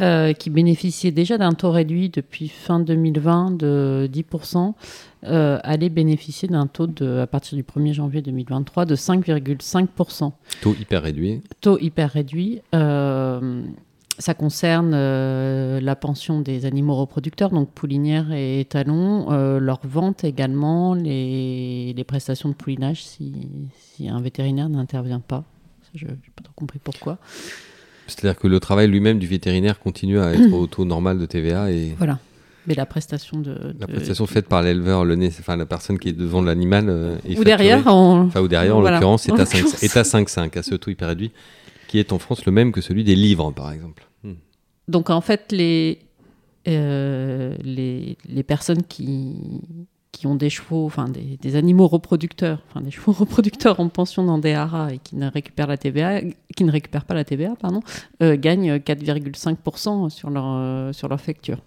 [0.00, 4.74] euh, qui bénéficiaient déjà d'un taux réduit depuis fin 2020 de 10%,
[5.22, 10.74] euh, allaient bénéficier d'un taux de, à partir du 1er janvier 2023 de 5,5% Taux
[10.74, 11.42] hyper réduit.
[11.60, 12.60] taux hyper réduit.
[12.74, 13.62] Euh,
[14.18, 20.24] ça concerne euh, la pension des animaux reproducteurs, donc poulinières et étalons, euh, leur vente
[20.24, 23.32] également, les, les prestations de poulinage si,
[23.94, 25.44] si un vétérinaire n'intervient pas.
[25.82, 27.18] Ça, Je n'ai pas trop compris pourquoi.
[28.06, 31.70] C'est-à-dire que le travail lui-même du vétérinaire continue à être au taux normal de TVA
[31.70, 32.18] et Voilà.
[32.66, 33.74] Mais la prestation de.
[33.78, 37.16] la prestation faite par l'éleveur, le nez, enfin la personne qui est devant l'animal euh,
[37.36, 38.96] Ou derrière, en- Enfin, ou derrière, en Voilà.
[38.96, 39.82] l'occurrence, est à 5 l'occurrence.
[39.82, 41.30] est à 5,5, à ce taux hyper réduit,
[41.98, 44.06] est en France le même que celui des livres, par exemple.
[44.22, 44.34] Hmm.
[44.88, 45.98] Donc en fait, les,
[46.68, 49.60] euh, les, les personnes qui,
[50.14, 54.24] qui ont des chevaux, enfin des, des animaux reproducteurs, enfin des chevaux reproducteurs en pension
[54.24, 56.20] dans des haras et qui ne récupèrent la TVA,
[56.56, 57.80] qui ne récupèrent pas la TVA, pardon,
[58.22, 61.58] euh, gagnent 4,5% sur leur euh, sur leur facture.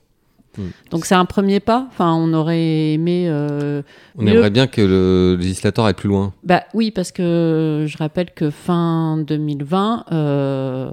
[0.58, 0.70] Hmm.
[0.92, 1.88] Donc c'est un premier pas.
[1.90, 3.26] Enfin, on aurait aimé.
[3.28, 3.82] euh,
[4.18, 6.34] On mieux- aimerait bien que le législateur aille plus loin.
[6.44, 10.90] bah oui, parce que je rappelle que fin 2020, euh,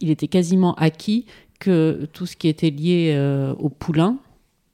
[0.00, 1.26] il était quasiment acquis
[1.60, 4.16] que tout ce qui était lié euh, au poulain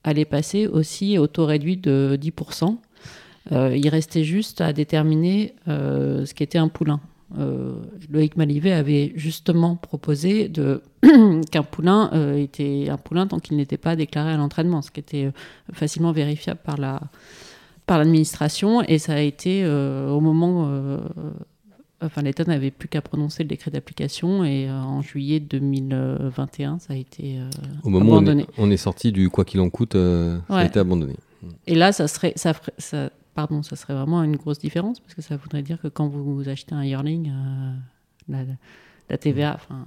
[0.04, 2.76] allait passer aussi au taux réduit de 10%.
[3.52, 7.00] Euh, il restait juste à déterminer ce qu'était un poulain.
[7.38, 7.74] Euh,
[8.10, 10.50] Loïc Malivet avait justement proposé
[11.50, 15.00] qu'un poulain euh, était un poulain tant qu'il n'était pas déclaré à l'entraînement, ce qui
[15.00, 15.32] était euh,
[15.72, 17.00] facilement vérifiable par la
[17.84, 21.00] par l'administration et ça a été euh, au moment
[22.02, 26.92] enfin l'État n'avait plus qu'à prononcer le décret d'application et euh, en juillet 2021 ça
[26.94, 27.48] a été euh,
[27.82, 28.42] Au moment où on abandonné.
[28.42, 31.14] est, on est sorti du quoi qu'il en coûte, euh, ça a été abandonné.
[31.66, 32.54] Et là, ça serait, ça,
[33.34, 36.48] pardon, ça serait vraiment une grosse différence parce que ça voudrait dire que quand vous
[36.48, 37.72] achetez un yearling, euh,
[38.28, 38.38] la,
[39.10, 39.84] la TVA, enfin,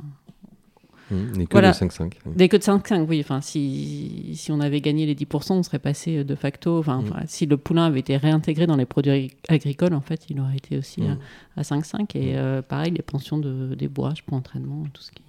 [1.12, 1.70] Mmh, n'est que Voilà.
[1.70, 2.14] de 5-5.
[2.26, 2.32] oui.
[2.36, 3.20] Des que de 5-5, oui.
[3.20, 6.80] Enfin, si, si on avait gagné les 10%, on serait passé de facto.
[6.80, 7.04] Enfin, Mm.
[7.08, 10.40] enfin, si le poulain avait été réintégré dans les produits agri- agricoles, en fait, il
[10.40, 11.18] aurait été aussi Mm.
[11.58, 12.16] à, à 5-5.
[12.16, 15.22] Et euh, pareil, les pensions de, des bourrages pour entraînement, tout ce qui.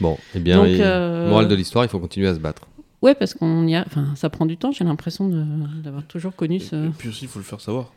[0.00, 2.66] Bon, eh bien, Donc, euh, morale de l'histoire, il faut continuer à se battre.
[3.02, 3.84] Ouais, parce qu'on y a.
[3.86, 4.72] Enfin, ça prend du temps.
[4.72, 6.88] J'ai l'impression de- d'avoir toujours connu ce.
[6.88, 7.92] et puis aussi, il faut le faire savoir.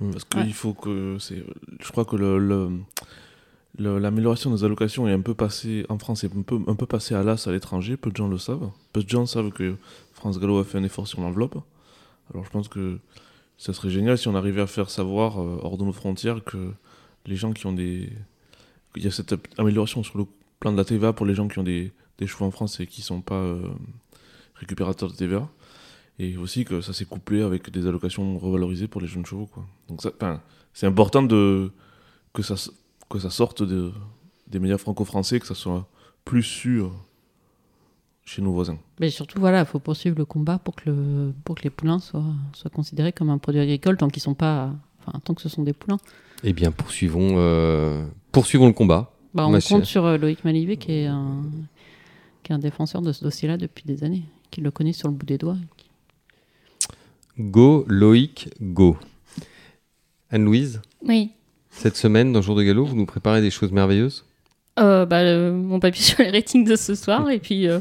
[0.00, 0.10] Mm.
[0.12, 0.50] Parce qu'il Ouais.
[0.52, 1.16] faut que.
[1.20, 1.44] c'est
[1.80, 2.70] Je crois que le-
[3.78, 7.14] L'amélioration des allocations est un peu passée en France, est un peu, un peu passée
[7.14, 7.96] à l'as à l'étranger.
[7.96, 8.68] Peu de gens le savent.
[8.92, 9.76] Peu de gens savent que
[10.12, 11.56] France Gallo a fait un effort sur l'enveloppe.
[12.34, 12.98] Alors je pense que
[13.58, 16.72] ça serait génial si on arrivait à faire savoir euh, hors de nos frontières que
[17.26, 18.10] les gens qui ont des.
[18.96, 20.24] Il y a cette amélioration sur le
[20.60, 22.86] plan de la TVA pour les gens qui ont des, des chevaux en France et
[22.86, 23.62] qui ne sont pas euh,
[24.54, 25.48] récupérateurs de TVA.
[26.18, 29.46] Et aussi que ça s'est couplé avec des allocations revalorisées pour les jeunes chevaux.
[29.46, 29.64] Quoi.
[29.88, 30.10] Donc ça,
[30.74, 31.72] c'est important de,
[32.34, 32.54] que, ça,
[33.08, 33.90] que ça sorte de-
[34.48, 35.88] des médias franco-français, que ça soit
[36.26, 36.92] plus sûr
[38.26, 38.78] chez nos voisins.
[39.00, 41.98] Mais surtout, voilà, il faut poursuivre le combat pour que, le, pour que les poulains
[42.00, 44.74] soient, soient considérés comme un produit agricole tant qu'ils sont pas.
[45.00, 45.96] Enfin, tant que ce sont des poulains.
[46.44, 49.10] Eh bien, poursuivons, euh, poursuivons le combat.
[49.34, 51.42] Bah, on compte sur euh, Loïc Malivet, qui est, un,
[52.42, 55.14] qui est un défenseur de ce dossier-là depuis des années, qui le connaît sur le
[55.14, 55.56] bout des doigts.
[57.38, 58.96] Go, Loïc, go.
[60.30, 61.30] Anne-Louise, Oui.
[61.70, 64.24] cette semaine, dans Jour de Galop, vous nous préparez des choses merveilleuses?
[64.78, 67.66] Euh, bah, le- mon papier sur les ratings de ce soir, et puis.
[67.68, 67.80] euh,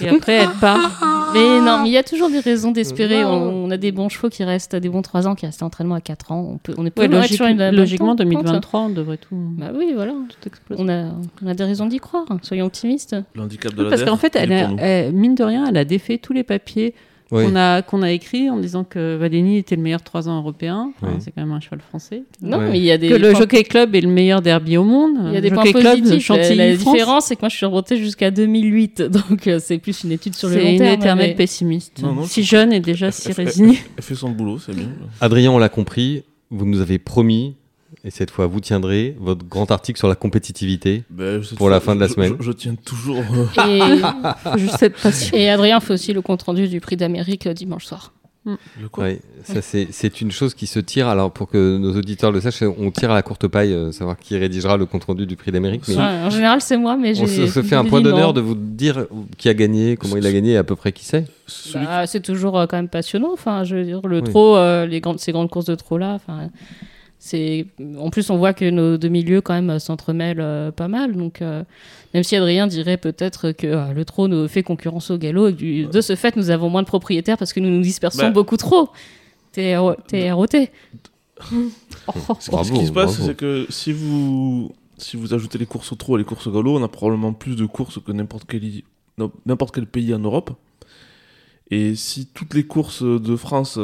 [0.00, 1.02] Et après, elle part.
[1.34, 3.24] Mais non, mais il y a toujours des raisons d'espérer.
[3.24, 5.66] On, on a des bons chevaux qui restent, des bons 3 ans qui restent en
[5.66, 6.48] entraînement à 4 ans.
[6.54, 8.18] On peut, on est pas Ouais, loin logique- sur une bonne logiquement, pente.
[8.18, 10.12] 2023, on devrait tout, Bah oui, voilà.
[10.12, 10.82] tout exploser.
[10.82, 11.10] On a,
[11.44, 12.24] on a des raisons d'y croire.
[12.42, 13.16] Soyons optimistes.
[13.34, 16.18] L'handicap de la Parce qu'en fait, elle a- elle- mine de rien, elle a défait
[16.18, 16.94] tous les papiers
[17.30, 17.44] Oui.
[17.44, 20.92] qu'on a, qu'on a écrits en disant que Vadeni était le meilleur 3 ans européen.
[20.96, 21.20] Enfin, Oui.
[21.20, 22.22] C'est quand même un cheval français.
[22.40, 22.70] Non, Ouais.
[22.70, 23.08] mais il y a des.
[23.10, 25.18] Que le Jockey Club est le meilleur derby au monde.
[25.26, 26.28] Il y a des points Club positifs.
[26.30, 26.92] La, Chantilly, la France.
[26.94, 29.02] différence, c'est que moi, je suis remontée jusqu'à 2008.
[29.28, 30.94] Donc, euh, c'est plus une étude sur le long C'est une terme.
[31.00, 32.00] éternelle mais- pessimiste.
[32.02, 33.78] Non, non, si je- jeune et déjà si résignée.
[33.98, 34.88] Elle fait son boulot, c'est bien.
[35.20, 37.56] Adrien, on l'a compris, vous nous avez promis,
[38.04, 41.02] et cette fois vous tiendrez, votre grand article sur la compétitivité.
[41.42, 42.34] Cette Pour la fin de la je- semaine.
[42.38, 43.18] Je, je tiens toujours.
[43.58, 43.80] euh, Et,
[44.84, 45.36] être patient.
[45.36, 48.12] et Adrien fait aussi le compte rendu du prix d'Amérique euh, dimanche soir.
[48.46, 51.08] le quoi Ouais, ça c'est une chose qui se tire.
[51.08, 54.16] Alors pour que nos auditeurs le sachent, on tire à la courte paille, euh, savoir
[54.16, 55.82] qui rédigera le compte rendu du prix d'Amérique.
[55.88, 57.24] Mais Ouais, en général, c'est moi, mais j'ai.
[57.24, 60.26] on se, se fait un point d'honneur de vous dire qui a gagné, comment il
[60.26, 61.24] a gagné et à peu près qui c'est.
[61.74, 63.32] Bah, c'est toujours euh, quand même passionnant.
[63.32, 64.30] Enfin, je veux dire, le Oui.
[64.30, 66.14] trot, euh, les grandes, ces grandes courses de trot là.
[66.14, 66.48] Enfin,
[67.28, 67.66] c'est.
[67.98, 71.14] En plus, on voit que nos deux milieux quand même euh, s'entremêlent euh, pas mal.
[71.16, 71.62] Donc, euh,
[72.14, 75.58] même si Adrien dirait peut-être que euh, le nous fait concurrence au galop, et que
[75.58, 78.30] du- de ce fait, nous avons moins de propriétaires parce que nous nous dispersons Bah.
[78.30, 78.88] beaucoup trop.
[79.52, 80.46] TRO TROT.
[82.40, 85.94] Ce Bravo, qui se passe, c'est que si vous, si vous ajoutez les courses au
[85.94, 88.62] trot et les courses au galop, on a probablement plus de courses que n'importe quel,
[89.46, 90.50] n'importe pays en Europe.
[91.70, 93.78] Et si toutes les courses de France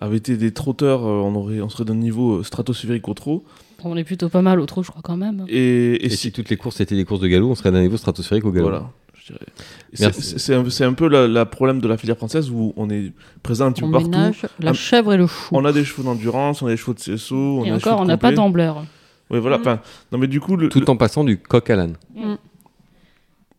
[0.00, 3.44] avaient été des trotteurs, euh, on, aurait, on serait d'un niveau euh, stratosphérique au trot.
[3.84, 5.44] On est plutôt pas mal au trot, je crois quand même.
[5.48, 7.80] Et, et Et, si toutes les courses étaient des courses de galop, on serait d'un
[7.82, 8.68] niveau stratosphérique au galop.
[8.68, 8.90] Voilà.
[9.14, 10.12] je dirais.
[10.12, 13.84] C'est- un, peu la problème de la filière française où on est présent un petit
[13.84, 14.10] On peu partout.
[14.10, 15.48] ménage la chèvre et le chou.
[15.52, 17.80] On a des chevaux d'endurance, on a des chevaux de CSO, on Et a des
[17.80, 18.84] chevaux encore, on n'a pas d'ambleur.
[19.30, 19.58] Ouais, voilà.
[19.58, 19.80] Enfin,
[20.12, 21.96] non, mais du coup, le, Tout en passant du coq à l'âne.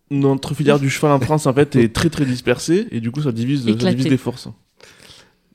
[0.09, 3.21] notre filière du cheval en France en fait est très très dispersée et du coup
[3.21, 4.49] ça divise, ça divise les forces.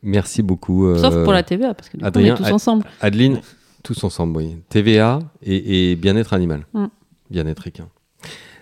[0.02, 0.86] Merci beaucoup.
[0.86, 2.84] euh, Sauf pour la TVA, parce que du coup, Adrien, on est tous ensemble.
[3.00, 3.40] Adeline,
[3.82, 4.56] tous ensemble, oui.
[4.68, 6.66] TVA et, et bien-être animal.
[6.74, 6.86] Mm.
[7.30, 7.88] Bien-être équin.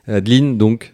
[0.06, 0.92] Adeline, donc,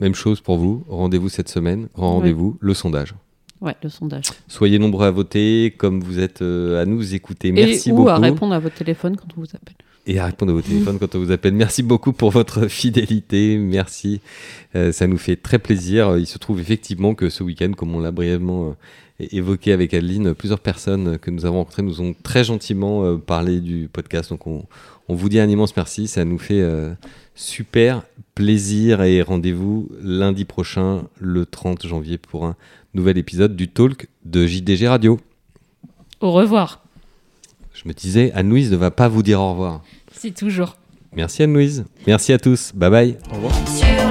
[0.00, 0.84] même chose pour vous.
[0.88, 1.82] Rendez-vous cette semaine.
[1.82, 1.88] Oui.
[1.96, 3.14] rendez-vous, le sondage.
[3.60, 4.24] Ouais, le sondage.
[4.48, 7.48] Soyez nombreux à voter, comme vous êtes euh, à nous écouter.
[7.48, 8.08] Et Merci ou beaucoup.
[8.08, 9.74] à répondre à votre téléphone quand on vous appelle.
[10.06, 11.52] Et à répondre à vos téléphones quand on vous appelle.
[11.52, 13.58] Merci beaucoup pour votre fidélité.
[13.58, 14.22] Merci.
[14.74, 16.16] Euh, ça nous fait très plaisir.
[16.16, 18.74] Il se trouve effectivement que ce week-end, comme on l'a brièvement
[19.30, 23.60] évoqué avec Adeline, plusieurs personnes que nous avons rencontrées nous ont très gentiment euh, parlé
[23.60, 24.30] du podcast.
[24.30, 24.64] Donc on,
[25.08, 26.08] on vous dit un immense merci.
[26.08, 26.92] Ça nous fait euh,
[27.34, 28.02] super
[28.34, 32.56] plaisir et rendez-vous lundi prochain, le 30 janvier, pour un
[32.94, 35.18] nouvel épisode du Talk de JDG Radio.
[36.20, 36.82] Au revoir.
[37.72, 39.82] Je me disais, Anne-Louise ne va pas vous dire au revoir.
[40.12, 40.76] C'est toujours.
[41.14, 41.84] Merci Anne-Louise.
[42.06, 42.72] Merci à tous.
[42.74, 43.16] Bye bye.
[43.30, 44.09] Au revoir.